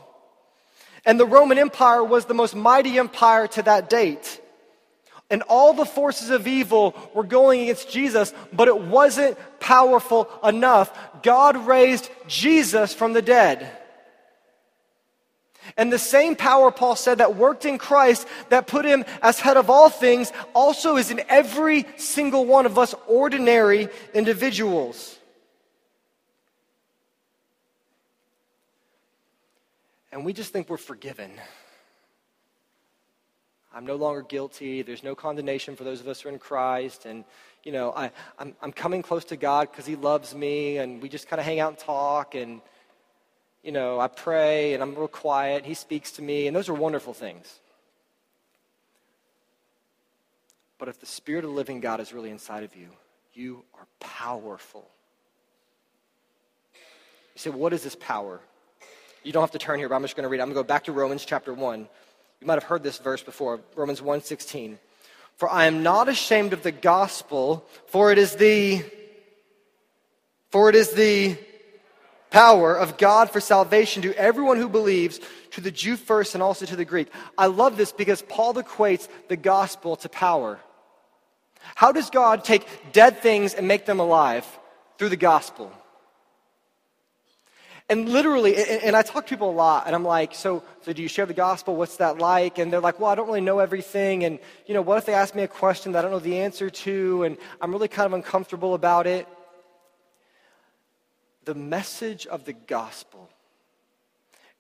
And 1.06 1.20
the 1.20 1.26
Roman 1.26 1.58
Empire 1.58 2.04
was 2.04 2.26
the 2.26 2.34
most 2.34 2.56
mighty 2.56 2.98
empire 2.98 3.48
to 3.48 3.62
that 3.64 3.90
date. 3.90 4.40
And 5.30 5.42
all 5.44 5.74
the 5.74 5.86
forces 5.86 6.30
of 6.30 6.48
evil 6.48 6.96
were 7.14 7.24
going 7.24 7.62
against 7.62 7.90
Jesus, 7.90 8.34
but 8.52 8.68
it 8.68 8.80
wasn't 8.80 9.38
powerful 9.60 10.30
enough. 10.44 10.98
God 11.24 11.66
raised 11.66 12.10
Jesus 12.28 12.94
from 12.94 13.14
the 13.14 13.22
dead. 13.22 13.72
And 15.78 15.92
the 15.92 16.00
same 16.00 16.36
power, 16.36 16.72
Paul 16.72 16.96
said, 16.96 17.20
that 17.20 17.36
worked 17.36 17.66
in 17.66 17.78
Christ, 17.78 18.28
that 18.50 18.68
put 18.68 18.86
him 18.86 19.06
as 19.22 19.40
head 19.40 19.58
of 19.58 19.70
all 19.70 19.90
things, 19.90 20.32
also 20.54 20.98
is 20.98 21.12
in 21.12 21.22
every 21.30 21.86
single 21.98 22.46
one 22.46 22.66
of 22.66 22.78
us 22.78 22.94
ordinary 23.08 23.90
individuals. 24.14 25.18
And 30.12 30.24
we 30.26 30.34
just 30.34 30.54
think 30.54 30.70
we're 30.70 30.78
forgiven. 30.78 31.32
I'm 33.74 33.86
no 33.86 33.96
longer 33.96 34.22
guilty. 34.22 34.84
There's 34.84 35.02
no 35.02 35.16
condemnation 35.16 35.76
for 35.76 35.84
those 35.84 36.00
of 36.00 36.08
us 36.08 36.22
who 36.22 36.30
are 36.30 36.32
in 36.32 36.38
Christ. 36.38 37.06
And, 37.06 37.26
you 37.64 37.72
know, 37.72 37.92
I, 37.96 38.12
I'm, 38.38 38.54
I'm 38.62 38.72
coming 38.72 39.02
close 39.02 39.26
to 39.26 39.36
God 39.36 39.72
because 39.72 39.88
He 39.88 39.96
loves 39.96 40.36
me. 40.36 40.78
And 40.78 41.02
we 41.02 41.10
just 41.10 41.28
kind 41.28 41.40
of 41.40 41.46
hang 41.46 41.60
out 41.60 41.70
and 41.70 41.80
talk. 41.80 42.36
And, 42.36 42.62
you 43.64 43.72
know, 43.72 44.00
I 44.00 44.08
pray 44.08 44.74
and 44.74 44.84
I'm 44.84 44.94
real 44.94 45.08
quiet. 45.08 45.66
He 45.66 45.74
speaks 45.74 46.12
to 46.14 46.22
me, 46.22 46.48
and 46.48 46.56
those 46.56 46.70
are 46.70 46.74
wonderful 46.74 47.14
things. 47.14 47.60
But 50.78 50.90
if 50.90 51.00
the 51.00 51.06
Spirit 51.06 51.46
of 51.46 51.52
the 51.52 51.56
living 51.56 51.80
God 51.80 52.02
is 52.02 52.14
really 52.14 52.30
inside 52.30 52.64
of 52.64 52.76
you, 52.76 52.90
you 53.34 53.64
are 53.74 53.88
powerful. 54.00 54.86
You 57.36 57.40
say, 57.40 57.50
what 57.50 57.72
is 57.74 57.84
this 57.84 57.96
power? 57.96 58.42
You 59.24 59.32
don't 59.32 59.42
have 59.42 59.52
to 59.52 59.60
turn 59.60 59.80
here, 59.80 59.88
but 59.88 59.96
I'm 59.96 60.02
just 60.02 60.18
going 60.18 60.24
to 60.24 60.30
read 60.30 60.40
it. 60.40 60.42
I'm 60.42 60.50
going 60.50 60.58
to 60.58 60.64
go 60.64 60.68
back 60.68 60.84
to 60.84 60.92
Romans 60.92 61.24
chapter 61.24 61.54
1. 61.54 61.88
You 62.42 62.48
might 62.48 62.56
have 62.56 62.64
heard 62.64 62.84
this 62.84 62.98
verse 62.98 63.24
before, 63.24 63.62
Romans 63.76 64.02
1:16. 64.02 64.78
For 65.38 65.50
I 65.50 65.66
am 65.66 65.82
not 65.82 66.10
ashamed 66.10 66.52
of 66.52 66.62
the 66.62 66.74
gospel, 66.74 67.66
for 67.88 68.12
it 68.12 68.18
is 68.18 68.36
the 68.36 68.84
for 70.52 70.70
it 70.70 70.76
is 70.76 70.92
the 70.92 71.38
power 72.34 72.76
of 72.76 72.98
God 72.98 73.30
for 73.30 73.40
salvation 73.40 74.02
to 74.02 74.14
everyone 74.16 74.58
who 74.58 74.68
believes, 74.68 75.20
to 75.52 75.62
the 75.62 75.70
Jew 75.70 75.96
first 75.96 76.34
and 76.34 76.42
also 76.42 76.66
to 76.66 76.76
the 76.76 76.84
Greek. 76.84 77.08
I 77.38 77.46
love 77.46 77.78
this 77.78 77.92
because 77.92 78.24
Paul 78.24 78.56
equates 78.56 79.08
the 79.30 79.38
gospel 79.38 79.96
to 79.98 80.10
power. 80.10 80.60
How 81.76 81.92
does 81.92 82.10
God 82.10 82.44
take 82.44 82.68
dead 82.92 83.20
things 83.20 83.54
and 83.54 83.68
make 83.68 83.86
them 83.86 84.00
alive? 84.00 84.46
Through 84.98 85.10
the 85.10 85.16
gospel. 85.18 85.72
And 87.88 88.10
literally, 88.10 88.56
and 88.56 88.96
I 88.96 89.04
talk 89.04 89.28
to 89.28 89.30
people 89.30 89.52
a 89.52 89.60
lot, 89.68 89.86
and 89.86 89.94
I'm 89.94 90.06
like, 90.06 90.34
so, 90.34 90.64
so 90.82 90.92
do 90.92 91.04
you 91.04 91.08
share 91.08 91.28
the 91.28 91.34
gospel? 91.36 91.76
What's 91.76 91.98
that 91.98 92.18
like? 92.18 92.58
And 92.58 92.74
they're 92.74 92.80
like, 92.80 93.00
well, 93.00 93.12
I 93.12 93.16
don't 93.16 93.28
really 93.28 93.42
know 93.42 93.60
everything. 93.60 94.24
And, 94.24 94.40
you 94.66 94.74
know, 94.74 94.82
what 94.82 94.98
if 94.98 95.06
they 95.06 95.14
ask 95.14 95.36
me 95.36 95.44
a 95.44 95.48
question 95.48 95.92
that 95.92 96.00
I 96.00 96.02
don't 96.02 96.12
know 96.12 96.20
the 96.20 96.40
answer 96.40 96.72
to, 96.72 97.24
and 97.24 97.38
I'm 97.62 97.72
really 97.72 97.90
kind 97.90 98.08
of 98.08 98.14
uncomfortable 98.14 98.74
about 98.74 99.06
it? 99.06 99.28
The 101.46 101.56
message 101.56 102.26
of 102.28 102.46
the 102.46 102.54
gospel 102.54 103.30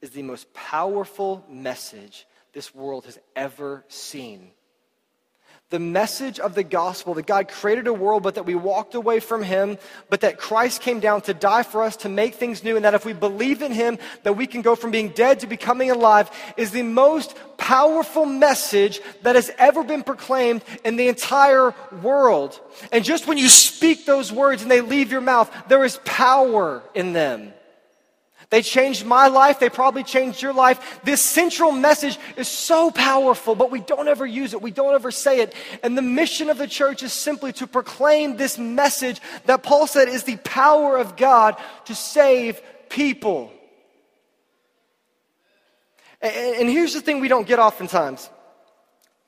is 0.02 0.12
the 0.12 0.24
most 0.24 0.54
powerful 0.54 1.46
message 1.50 2.28
this 2.52 2.76
world 2.76 3.06
has 3.06 3.19
ever 3.36 3.86
seen. 3.88 4.52
The 5.69 5.80
message 5.80 6.39
of 6.39 6.54
the 6.54 6.63
gospel 6.63 7.15
that 7.15 7.26
God 7.26 7.47
created 7.47 7.88
a 7.88 7.93
world, 7.93 8.21
but 8.21 8.36
that 8.36 8.45
we 8.45 8.54
walked 8.54 8.93
away 8.93 9.19
from 9.19 9.41
Him, 9.41 9.80
but 10.08 10.21
that 10.21 10.38
Christ 10.38 10.82
came 10.82 10.99
down 10.99 11.21
to 11.21 11.34
die 11.34 11.63
for 11.63 11.82
us 11.82 11.95
to 11.97 12.10
make 12.10 12.36
things 12.36 12.63
new, 12.63 12.76
and 12.76 12.86
that 12.86 12.93
if 12.93 13.06
we 13.06 13.13
believe 13.13 13.63
in 13.63 13.71
Him, 13.71 13.97
that 14.21 14.34
we 14.34 14.45
can 14.45 14.62
go 14.62 14.76
from 14.76 14.91
being 14.91 15.10
dead 15.10 15.39
to 15.39 15.47
becoming 15.47 15.89
alive, 15.89 16.30
is 16.58 16.71
the 16.71 16.84
most 16.84 17.36
powerful 17.58 18.26
message 18.26 19.02
that 19.23 19.36
has 19.36 19.49
ever 19.58 19.84
been 19.84 20.04
proclaimed 20.04 20.63
in 20.86 20.95
the 20.95 21.08
entire 21.08 21.73
world. 22.04 22.60
And 22.91 23.04
just 23.04 23.26
when 23.26 23.39
you 23.39 23.49
speak 23.49 24.06
those 24.06 24.32
words 24.32 24.62
and 24.62 24.69
they 24.69 24.82
leave 24.82 25.12
your 25.12 25.21
mouth, 25.21 25.52
there 25.69 25.84
is 25.84 25.99
power 26.06 26.84
in 26.93 27.13
them. 27.13 27.54
They 28.54 28.62
changed 28.62 29.04
my 29.04 29.30
life. 29.30 29.60
They 29.60 29.72
probably 29.72 30.04
changed 30.04 30.44
your 30.44 30.54
life. 30.54 31.00
This 31.04 31.24
central 31.24 31.72
message 31.72 32.20
is 32.38 32.48
so 32.48 32.92
powerful, 32.92 33.56
but 33.56 33.72
we 33.72 33.80
don't 33.80 34.08
ever 34.08 34.28
use 34.28 34.54
it. 34.54 34.62
We 34.62 34.70
don't 34.70 34.94
ever 34.94 35.10
say 35.10 35.39
it. 35.39 35.56
And 35.82 35.98
the 35.98 36.04
mission 36.04 36.52
of 36.52 36.60
the 36.60 36.68
church 36.68 37.02
is 37.02 37.13
simply 37.13 37.52
to 37.54 37.66
proclaim 37.66 38.38
this 38.38 38.60
message 38.60 39.20
that 39.48 39.63
Paul 39.63 39.88
said 39.88 40.08
is 40.08 40.26
the 40.26 40.38
power 40.38 40.98
of 40.98 41.16
God 41.16 41.56
to 41.86 41.96
save 41.96 42.62
people. 42.89 43.52
And 46.22 46.70
here's 46.70 46.94
the 46.94 47.02
thing 47.02 47.22
we 47.22 47.30
don't 47.30 47.48
get 47.48 47.58
oftentimes. 47.58 48.30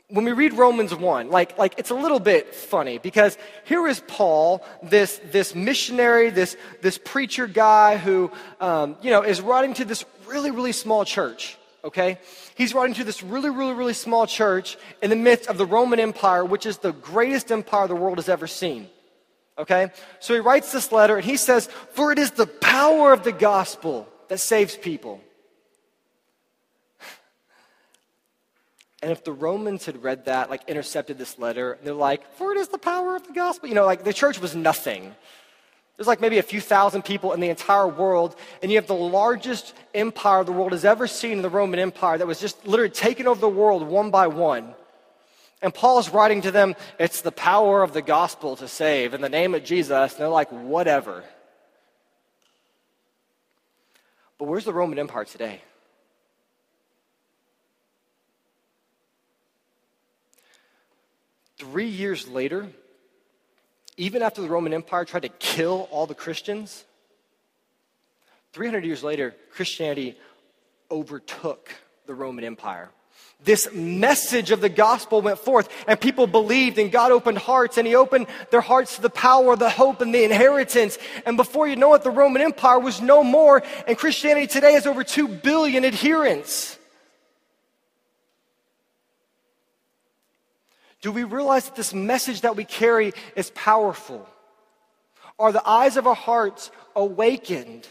When 0.10 0.24
we 0.24 0.34
read 0.34 0.54
Romans 0.54 0.94
1, 0.94 1.30
like, 1.30 1.58
like 1.58 1.76
it's 1.78 1.90
a 1.90 1.96
little 1.96 2.20
bit 2.20 2.54
funny 2.54 3.00
because 3.00 3.38
here 3.64 3.88
is 3.88 4.04
Paul, 4.08 4.64
this, 4.84 5.20
this 5.32 5.56
missionary, 5.56 6.30
this, 6.30 6.56
this 6.82 7.00
preacher 7.00 7.48
guy 7.48 7.98
who, 7.98 8.32
um, 8.60 8.98
you 9.02 9.10
know, 9.10 9.24
is 9.24 9.42
writing 9.42 9.74
to 9.76 9.86
this 9.86 10.06
really, 10.28 10.52
really 10.52 10.74
small 10.74 11.06
church, 11.06 11.58
okay? 11.84 12.20
He's 12.54 12.76
writing 12.76 12.94
to 12.96 13.04
this 13.04 13.24
really, 13.24 13.50
really, 13.50 13.74
really 13.74 13.96
small 13.96 14.28
church 14.28 14.78
in 15.02 15.10
the 15.10 15.16
midst 15.16 15.50
of 15.50 15.58
the 15.58 15.66
Roman 15.66 16.00
Empire, 16.00 16.46
which 16.46 16.68
is 16.68 16.78
the 16.78 16.92
greatest 16.92 17.52
empire 17.52 17.88
the 17.88 17.96
world 17.96 18.20
has 18.20 18.30
ever 18.30 18.46
seen. 18.46 18.88
Okay? 19.58 19.92
So 20.20 20.34
he 20.34 20.40
writes 20.40 20.72
this 20.72 20.92
letter 20.92 21.18
and 21.18 21.26
he 21.26 21.38
says, 21.38 21.68
For 21.92 22.12
it 22.12 22.20
is 22.20 22.32
the 22.32 22.48
power 22.48 23.14
of 23.14 23.24
the 23.24 23.32
gospel 23.32 24.08
that 24.28 24.40
saves 24.40 24.76
people. 24.76 25.22
And 29.06 29.12
if 29.12 29.24
the 29.24 29.34
Romans 29.34 29.86
had 29.86 30.02
read 30.02 30.26
that, 30.26 30.50
like 30.50 30.64
intercepted 30.68 31.20
this 31.20 31.38
letter, 31.38 31.74
and 31.74 31.86
they're 31.86 31.94
like, 31.94 32.28
For 32.38 32.52
it 32.54 32.58
is 32.58 32.70
the 32.70 32.80
power 32.80 33.16
of 33.16 33.28
the 33.28 33.34
gospel. 33.34 33.70
You 33.70 33.76
know, 33.76 33.86
like 33.86 34.04
the 34.04 34.12
church 34.12 34.42
was 34.42 34.56
nothing. 34.56 35.14
There's 35.96 36.08
like 36.08 36.20
maybe 36.20 36.40
a 36.40 36.42
few 36.42 36.60
thousand 36.60 37.04
people 37.04 37.32
in 37.34 37.40
the 37.40 37.50
entire 37.50 37.88
world, 37.88 38.36
and 38.64 38.72
you 38.72 38.80
have 38.80 38.88
the 38.88 38.96
largest 38.96 39.76
empire 39.94 40.44
the 40.44 40.52
world 40.52 40.72
has 40.72 40.86
ever 40.86 41.06
seen 41.06 41.34
in 41.34 41.42
the 41.44 41.52
Roman 41.52 41.78
Empire 41.78 42.18
that 42.18 42.26
was 42.26 42.40
just 42.40 42.66
literally 42.66 42.90
taking 42.90 43.28
over 43.28 43.40
the 43.40 43.48
world 43.48 43.84
one 43.84 44.10
by 44.10 44.26
one. 44.26 44.74
And 45.62 45.72
Paul's 45.72 46.10
writing 46.10 46.42
to 46.42 46.50
them, 46.50 46.74
it's 46.98 47.22
the 47.22 47.32
power 47.32 47.84
of 47.84 47.94
the 47.94 48.02
gospel 48.02 48.56
to 48.56 48.68
save 48.68 49.14
in 49.14 49.22
the 49.22 49.30
name 49.30 49.54
of 49.54 49.64
Jesus. 49.64 50.14
And 50.14 50.20
they're 50.20 50.30
like, 50.30 50.50
whatever. 50.50 51.24
But 54.40 54.48
where's 54.48 54.66
the 54.66 54.74
Roman 54.74 54.98
Empire 54.98 55.26
today? 55.26 55.62
Three 61.58 61.88
years 61.88 62.28
later, 62.28 62.68
even 63.98 64.22
after 64.22 64.42
the 64.42 64.50
Roman 64.50 64.74
Empire 64.74 65.06
tried 65.06 65.24
to 65.24 65.30
kill 65.30 65.88
all 65.92 66.06
the 66.06 66.16
Christians, 66.16 66.84
300 68.52 68.86
years 68.86 69.04
later, 69.04 69.36
Christianity 69.52 70.18
overtook 70.92 71.72
the 72.06 72.14
Roman 72.14 72.44
Empire. 72.44 72.90
This 73.44 73.72
message 73.74 74.52
of 74.52 74.62
the 74.62 74.70
gospel 74.70 75.22
went 75.22 75.40
forth, 75.40 75.70
and 75.88 76.00
people 76.00 76.26
believed, 76.26 76.78
and 76.78 76.92
God 76.92 77.12
opened 77.12 77.38
hearts, 77.38 77.78
and 77.78 77.88
He 77.88 77.96
opened 77.96 78.28
their 78.50 78.62
hearts 78.62 78.96
to 78.96 79.02
the 79.02 79.10
power, 79.10 79.56
the 79.56 79.70
hope, 79.70 80.02
and 80.02 80.14
the 80.14 80.24
inheritance. 80.24 80.98
And 81.26 81.38
before 81.38 81.68
you 81.68 81.76
know 81.76 81.94
it, 81.94 82.04
the 82.04 82.12
Roman 82.12 82.42
Empire 82.42 82.80
was 82.80 83.02
no 83.02 83.24
more, 83.24 83.62
and 83.88 83.98
Christianity 83.98 84.48
today 84.48 84.74
has 84.74 84.88
over 84.88 85.04
2 85.04 85.28
billion 85.28 85.86
adherents. 85.86 86.75
Do 91.06 91.12
we 91.12 91.24
realize 91.24 91.66
that 91.66 91.76
this 91.76 91.94
message 91.94 92.42
that 92.42 92.56
we 92.56 92.66
carry 92.66 93.14
is 93.36 93.52
powerful? 93.52 94.28
Are 95.38 95.52
the 95.52 95.62
eyes 95.64 95.98
of 95.98 96.08
our 96.08 96.16
hearts 96.16 96.72
awakened 96.96 97.88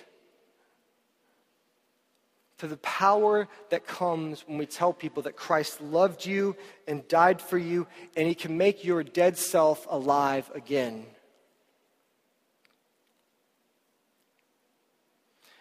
to 2.59 2.67
the 2.67 2.77
power 2.79 3.47
that 3.71 3.87
comes 3.87 4.43
when 4.49 4.59
we 4.59 4.67
tell 4.67 4.93
people 4.93 5.23
that 5.23 5.37
Christ 5.37 5.81
loved 5.81 6.27
you 6.27 6.57
and 6.89 7.07
died 7.07 7.41
for 7.41 7.57
you 7.57 7.87
and 8.17 8.27
he 8.27 8.35
can 8.35 8.59
make 8.59 8.85
your 8.85 9.05
dead 9.05 9.39
self 9.39 9.87
alive 9.89 10.51
again? 10.53 11.07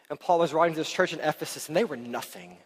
And 0.10 0.20
Paul 0.20 0.40
was 0.40 0.54
writing 0.54 0.74
to 0.74 0.80
this 0.80 0.92
church 0.92 1.14
in 1.14 1.20
Ephesus, 1.20 1.68
and 1.68 1.78
they 1.78 1.86
were 1.86 1.98
nothing. 1.98 2.58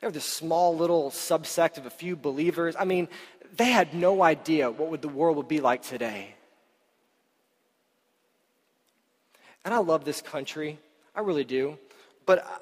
They 0.00 0.06
were 0.06 0.12
this 0.12 0.26
small 0.26 0.76
little 0.76 1.10
subsect 1.10 1.78
of 1.78 1.86
a 1.86 1.90
few 1.90 2.16
believers. 2.16 2.76
I 2.78 2.84
mean, 2.84 3.08
they 3.56 3.70
had 3.70 3.94
no 3.94 4.22
idea 4.22 4.70
what 4.70 5.02
the 5.02 5.08
world 5.08 5.36
would 5.36 5.48
be 5.48 5.60
like 5.60 5.82
today. 5.82 6.34
And 9.64 9.74
I 9.74 9.78
love 9.78 10.04
this 10.04 10.22
country. 10.22 10.78
I 11.14 11.20
really 11.20 11.44
do. 11.44 11.78
But 12.24 12.38
uh, 12.38 12.58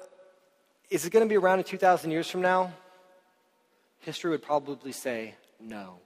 is 0.89 1.05
it 1.05 1.11
going 1.11 1.25
to 1.25 1.29
be 1.29 1.37
around 1.37 1.59
in 1.59 1.65
2,000 1.65 2.11
years 2.11 2.29
from 2.29 2.41
now? 2.41 2.73
History 3.99 4.31
would 4.31 4.43
probably 4.43 4.91
say 4.91 5.35
no. 5.59 5.99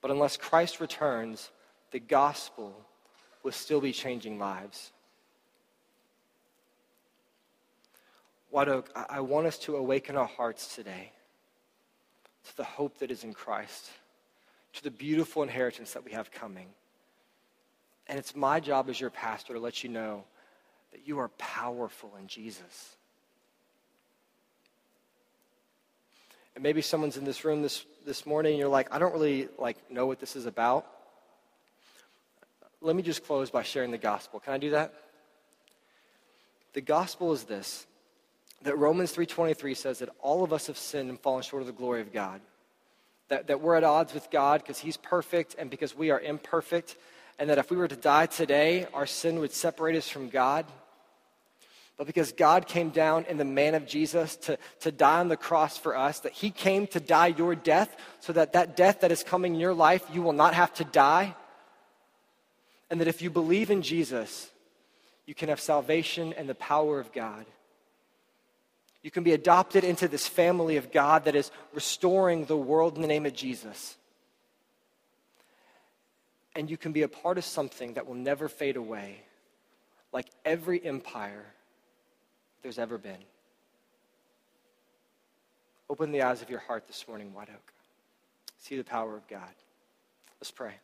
But 0.00 0.10
unless 0.10 0.36
Christ 0.36 0.80
returns, 0.80 1.50
the 1.90 1.98
gospel 1.98 2.74
will 3.42 3.52
still 3.52 3.80
be 3.80 3.92
changing 3.92 4.38
lives. 4.38 4.92
White 8.50 8.68
Oak, 8.68 8.90
I 9.08 9.20
want 9.20 9.46
us 9.46 9.58
to 9.58 9.76
awaken 9.76 10.16
our 10.16 10.26
hearts 10.26 10.74
today 10.74 11.12
to 12.46 12.56
the 12.56 12.64
hope 12.64 12.98
that 12.98 13.10
is 13.10 13.24
in 13.24 13.32
Christ, 13.32 13.90
to 14.74 14.82
the 14.82 14.90
beautiful 14.90 15.42
inheritance 15.42 15.92
that 15.92 16.04
we 16.04 16.12
have 16.12 16.30
coming. 16.30 16.68
And 18.06 18.18
it's 18.18 18.34
my 18.34 18.60
job 18.60 18.88
as 18.88 19.00
your 19.00 19.10
pastor 19.10 19.54
to 19.54 19.60
let 19.60 19.84
you 19.84 19.90
know 19.90 20.24
that 20.92 21.06
you 21.06 21.18
are 21.18 21.28
powerful 21.28 22.12
in 22.18 22.26
Jesus. 22.26 22.96
And 26.54 26.62
maybe 26.62 26.82
someone's 26.82 27.16
in 27.16 27.24
this 27.24 27.44
room 27.44 27.62
this, 27.62 27.84
this 28.04 28.26
morning 28.26 28.52
and 28.52 28.58
you're 28.58 28.68
like, 28.68 28.92
I 28.92 28.98
don't 28.98 29.12
really 29.12 29.48
like 29.58 29.76
know 29.90 30.06
what 30.06 30.18
this 30.18 30.34
is 30.34 30.46
about. 30.46 30.86
Let 32.80 32.96
me 32.96 33.02
just 33.02 33.24
close 33.24 33.50
by 33.50 33.62
sharing 33.62 33.90
the 33.90 33.98
gospel. 33.98 34.40
Can 34.40 34.54
I 34.54 34.58
do 34.58 34.70
that? 34.70 34.94
The 36.72 36.80
gospel 36.80 37.32
is 37.32 37.44
this 37.44 37.86
that 38.62 38.76
Romans 38.76 39.14
3.23 39.14 39.76
says 39.76 39.98
that 40.00 40.08
all 40.20 40.42
of 40.42 40.52
us 40.52 40.66
have 40.66 40.78
sinned 40.78 41.08
and 41.08 41.20
fallen 41.20 41.42
short 41.42 41.62
of 41.62 41.66
the 41.66 41.72
glory 41.72 42.00
of 42.00 42.12
God. 42.12 42.40
That, 43.28 43.46
that 43.48 43.60
we're 43.60 43.76
at 43.76 43.84
odds 43.84 44.14
with 44.14 44.30
God 44.30 44.62
because 44.62 44.78
he's 44.78 44.96
perfect 44.96 45.54
and 45.58 45.70
because 45.70 45.96
we 45.96 46.10
are 46.10 46.20
imperfect. 46.20 46.96
And 47.38 47.50
that 47.50 47.58
if 47.58 47.70
we 47.70 47.76
were 47.76 47.88
to 47.88 47.96
die 47.96 48.26
today, 48.26 48.86
our 48.92 49.06
sin 49.06 49.38
would 49.38 49.52
separate 49.52 49.96
us 49.96 50.08
from 50.08 50.28
God. 50.28 50.66
But 51.96 52.06
because 52.06 52.32
God 52.32 52.66
came 52.66 52.90
down 52.90 53.26
in 53.28 53.36
the 53.36 53.44
man 53.44 53.74
of 53.74 53.86
Jesus 53.86 54.36
to, 54.36 54.58
to 54.80 54.92
die 54.92 55.18
on 55.20 55.28
the 55.28 55.36
cross 55.36 55.76
for 55.76 55.96
us, 55.96 56.20
that 56.20 56.32
he 56.32 56.50
came 56.50 56.86
to 56.88 57.00
die 57.00 57.28
your 57.28 57.54
death 57.54 57.94
so 58.20 58.32
that 58.32 58.52
that 58.52 58.76
death 58.76 59.00
that 59.00 59.12
is 59.12 59.24
coming 59.24 59.54
in 59.54 59.60
your 59.60 59.74
life, 59.74 60.04
you 60.12 60.22
will 60.22 60.32
not 60.32 60.54
have 60.54 60.72
to 60.74 60.84
die. 60.84 61.34
And 62.88 63.00
that 63.00 63.08
if 63.08 63.20
you 63.20 63.30
believe 63.30 63.70
in 63.70 63.82
Jesus, 63.82 64.50
you 65.26 65.34
can 65.34 65.48
have 65.48 65.60
salvation 65.60 66.32
and 66.32 66.48
the 66.48 66.54
power 66.54 66.98
of 66.98 67.12
God. 67.12 67.44
You 69.02 69.10
can 69.10 69.22
be 69.22 69.32
adopted 69.32 69.84
into 69.84 70.08
this 70.08 70.26
family 70.26 70.76
of 70.76 70.90
God 70.90 71.24
that 71.24 71.36
is 71.36 71.50
restoring 71.72 72.44
the 72.44 72.56
world 72.56 72.96
in 72.96 73.02
the 73.02 73.08
name 73.08 73.26
of 73.26 73.34
Jesus. 73.34 73.96
And 76.56 76.68
you 76.68 76.76
can 76.76 76.92
be 76.92 77.02
a 77.02 77.08
part 77.08 77.38
of 77.38 77.44
something 77.44 77.94
that 77.94 78.06
will 78.06 78.14
never 78.14 78.48
fade 78.48 78.76
away, 78.76 79.22
like 80.12 80.26
every 80.44 80.84
empire 80.84 81.46
there's 82.62 82.78
ever 82.78 82.98
been. 82.98 83.22
Open 85.88 86.10
the 86.10 86.22
eyes 86.22 86.42
of 86.42 86.50
your 86.50 86.58
heart 86.58 86.86
this 86.86 87.06
morning, 87.06 87.32
White 87.32 87.48
Oak. 87.50 87.72
See 88.58 88.76
the 88.76 88.84
power 88.84 89.16
of 89.16 89.26
God. 89.28 89.54
Let's 90.40 90.50
pray. 90.50 90.74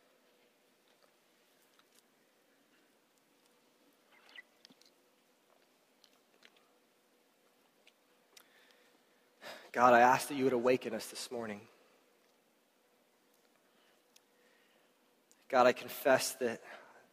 God, 9.74 9.92
I 9.92 10.02
ask 10.02 10.28
that 10.28 10.37
you 10.37 10.44
would 10.44 10.52
awaken 10.52 10.94
us 10.94 11.06
this 11.06 11.32
morning. 11.32 11.60
God, 15.48 15.66
I 15.66 15.72
confess 15.72 16.34
that 16.34 16.62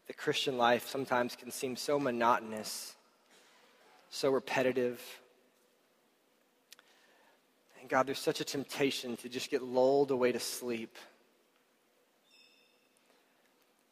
the 0.06 0.14
Christian 0.14 0.60
life 0.60 0.88
sometimes 0.88 1.36
can 1.36 1.50
seem 1.50 1.76
so 1.76 2.00
monotonous, 2.00 2.94
so 4.12 4.30
repetitive. 4.30 5.02
And 7.80 7.90
God, 7.90 8.06
there's 8.06 8.20
such 8.20 8.42
a 8.42 8.46
temptation 8.46 9.18
to 9.18 9.28
just 9.28 9.50
get 9.50 9.64
lulled 9.64 10.12
away 10.12 10.32
to 10.32 10.40
sleep. 10.40 10.96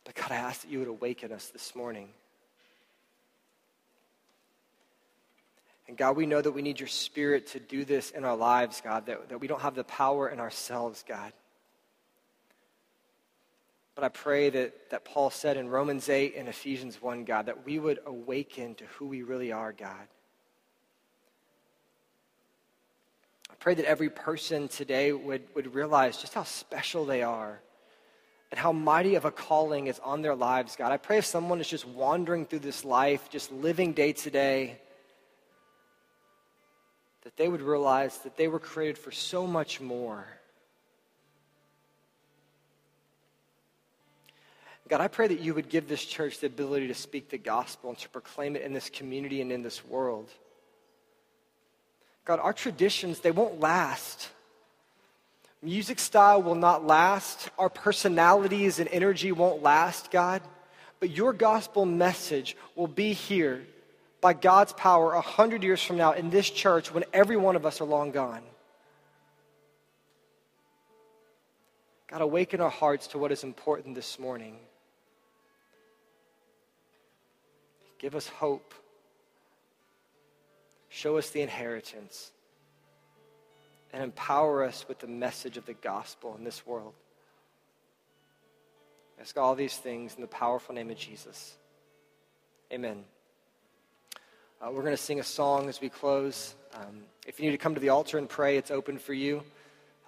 But 0.04 0.14
God, 0.14 0.32
I 0.32 0.36
ask 0.36 0.62
that 0.62 0.70
you 0.70 0.78
would 0.78 0.88
awaken 0.88 1.32
us 1.32 1.48
this 1.48 1.76
morning. 1.76 2.10
And 5.90 5.98
God, 5.98 6.16
we 6.16 6.28
know 6.28 6.40
that 6.40 6.52
we 6.52 6.62
need 6.62 6.80
your 6.80 6.88
spirit 6.88 7.48
to 7.48 7.60
do 7.60 7.84
this 7.84 8.12
in 8.12 8.24
our 8.24 8.36
lives, 8.36 8.80
God, 8.80 9.08
that, 9.08 9.30
that 9.30 9.42
we 9.42 9.48
don't 9.48 9.62
have 9.62 9.74
the 9.74 9.84
power 9.84 10.30
in 10.30 10.40
ourselves, 10.40 11.04
God. 11.06 11.34
But 13.96 14.04
I 14.04 14.10
pray 14.10 14.52
that, 14.52 14.92
that 14.92 15.04
Paul 15.04 15.32
said 15.32 15.58
in 15.58 15.68
Romans 15.68 16.08
8 16.08 16.36
and 16.38 16.48
Ephesians 16.48 17.02
1, 17.02 17.26
God, 17.26 17.48
that 17.48 17.66
we 17.66 17.80
would 17.80 17.98
awaken 18.06 18.76
to 18.76 18.86
who 18.86 19.08
we 19.08 19.24
really 19.24 19.52
are, 19.52 19.74
God. 19.74 20.08
I 23.50 23.56
pray 23.58 23.74
that 23.74 23.86
every 23.86 24.12
person 24.12 24.68
today 24.68 25.12
would, 25.12 25.42
would 25.56 25.74
realize 25.74 26.18
just 26.18 26.36
how 26.36 26.44
special 26.44 27.04
they 27.04 27.24
are 27.24 27.60
and 28.52 28.60
how 28.60 28.72
mighty 28.72 29.16
of 29.16 29.26
a 29.26 29.32
calling 29.32 29.88
is 29.88 29.98
on 30.02 30.22
their 30.22 30.36
lives, 30.36 30.76
God. 30.76 30.92
I 30.92 30.98
pray 30.98 31.18
if 31.18 31.26
someone 31.26 31.60
is 31.60 31.68
just 31.68 31.88
wandering 31.88 32.46
through 32.46 32.60
this 32.60 32.86
life, 32.86 33.28
just 33.32 33.52
living 33.52 33.94
day 33.94 34.14
to 34.14 34.30
day, 34.30 34.78
that 37.30 37.38
they 37.38 37.48
would 37.48 37.62
realize 37.62 38.18
that 38.20 38.38
they 38.38 38.48
were 38.48 38.58
created 38.58 38.98
for 38.98 39.12
so 39.12 39.46
much 39.46 39.80
more. 39.80 40.26
God, 44.88 45.00
I 45.00 45.08
pray 45.08 45.28
that 45.28 45.40
you 45.40 45.54
would 45.54 45.70
give 45.70 45.88
this 45.88 46.04
church 46.04 46.40
the 46.40 46.48
ability 46.48 46.88
to 46.88 46.96
speak 46.96 47.30
the 47.30 47.38
gospel 47.38 47.92
and 47.92 48.00
to 48.00 48.10
proclaim 48.10 48.56
it 48.56 48.64
in 48.64 48.74
this 48.74 48.90
community 48.90 49.42
and 49.42 49.52
in 49.52 49.62
this 49.62 49.86
world. 49.86 50.28
God, 52.26 52.40
our 52.40 52.52
traditions, 52.52 53.20
they 53.20 53.30
won't 53.30 53.60
last. 53.60 54.30
Music 55.62 56.00
style 56.00 56.42
will 56.42 56.56
not 56.56 56.84
last. 56.84 57.52
Our 57.60 57.70
personalities 57.70 58.80
and 58.80 58.90
energy 58.92 59.32
won't 59.32 59.62
last, 59.62 60.10
God. 60.10 60.42
But 61.00 61.12
your 61.12 61.34
gospel 61.34 61.86
message 61.86 62.58
will 62.76 62.88
be 62.88 63.14
here 63.14 63.68
by 64.22 64.34
God's 64.34 64.74
power 64.74 65.14
a 65.14 65.22
hundred 65.22 65.64
years 65.64 65.82
from 65.82 65.98
now 65.98 66.14
in 66.14 66.30
this 66.30 66.50
church 66.50 66.94
when 66.94 67.04
every 67.14 67.38
one 67.38 67.56
of 67.56 67.66
us 67.66 67.82
are 67.82 67.86
long 67.86 68.12
gone. 68.12 68.42
God, 72.08 72.22
awaken 72.22 72.60
our 72.60 72.70
hearts 72.70 73.08
to 73.08 73.18
what 73.18 73.32
is 73.32 73.44
important 73.44 73.96
this 73.96 74.18
morning. 74.18 74.56
Give 78.00 78.16
us 78.16 78.28
hope. 78.28 78.74
Show 80.90 81.18
us 81.18 81.30
the 81.30 81.42
inheritance. 81.42 82.32
And 83.94 84.04
empower 84.04 84.64
us 84.64 84.86
with 84.88 85.00
the 85.00 85.08
message 85.08 85.58
of 85.58 85.66
the 85.66 85.74
gospel 85.74 86.36
in 86.38 86.44
this 86.44 86.66
world. 86.66 86.94
I 89.18 89.22
ask 89.22 89.38
all 89.38 89.54
these 89.54 89.76
things 89.76 90.16
in 90.16 90.22
the 90.22 90.28
powerful 90.28 90.74
name 90.74 90.90
of 90.90 90.98
Jesus. 90.98 91.56
Amen. 92.72 93.04
Uh, 94.62 94.70
we're 94.72 94.82
going 94.82 94.96
to 94.96 95.02
sing 95.02 95.22
a 95.22 95.24
song 95.24 95.70
as 95.70 95.80
we 95.80 95.88
close. 95.88 96.54
Um, 96.74 97.04
if 97.26 97.40
you 97.40 97.46
need 97.46 97.54
to 97.54 97.58
come 97.58 97.76
to 97.76 97.80
the 97.80 97.90
altar 97.90 98.18
and 98.18 98.28
pray, 98.28 98.58
it's 98.58 98.72
open 98.72 98.98
for 98.98 99.14
you. 99.14 99.42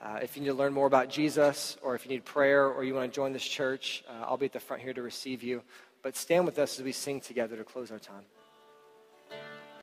Uh, 0.04 0.20
if 0.22 0.36
you 0.36 0.44
need 0.44 0.50
to 0.50 0.54
learn 0.54 0.74
more 0.74 0.88
about 0.88 1.10
Jesus, 1.10 1.78
or 1.82 1.96
if 1.96 2.04
you 2.04 2.12
need 2.12 2.26
prayer, 2.26 2.68
or 2.68 2.84
you 2.84 2.94
want 2.94 3.10
to 3.10 3.16
join 3.16 3.32
this 3.32 3.46
church, 3.46 4.04
uh, 4.10 4.26
I'll 4.26 4.36
be 4.36 4.48
at 4.48 4.52
the 4.52 4.60
front 4.60 4.82
here 4.82 4.92
to 4.92 5.02
receive 5.02 5.42
you. 5.42 5.62
But 6.02 6.18
stand 6.18 6.44
with 6.44 6.60
us 6.60 6.78
as 6.80 6.84
we 6.84 6.92
sing 6.92 7.22
together 7.22 7.56
to 7.56 7.64
close 7.64 7.92
our 7.92 8.00
time. 8.00 8.24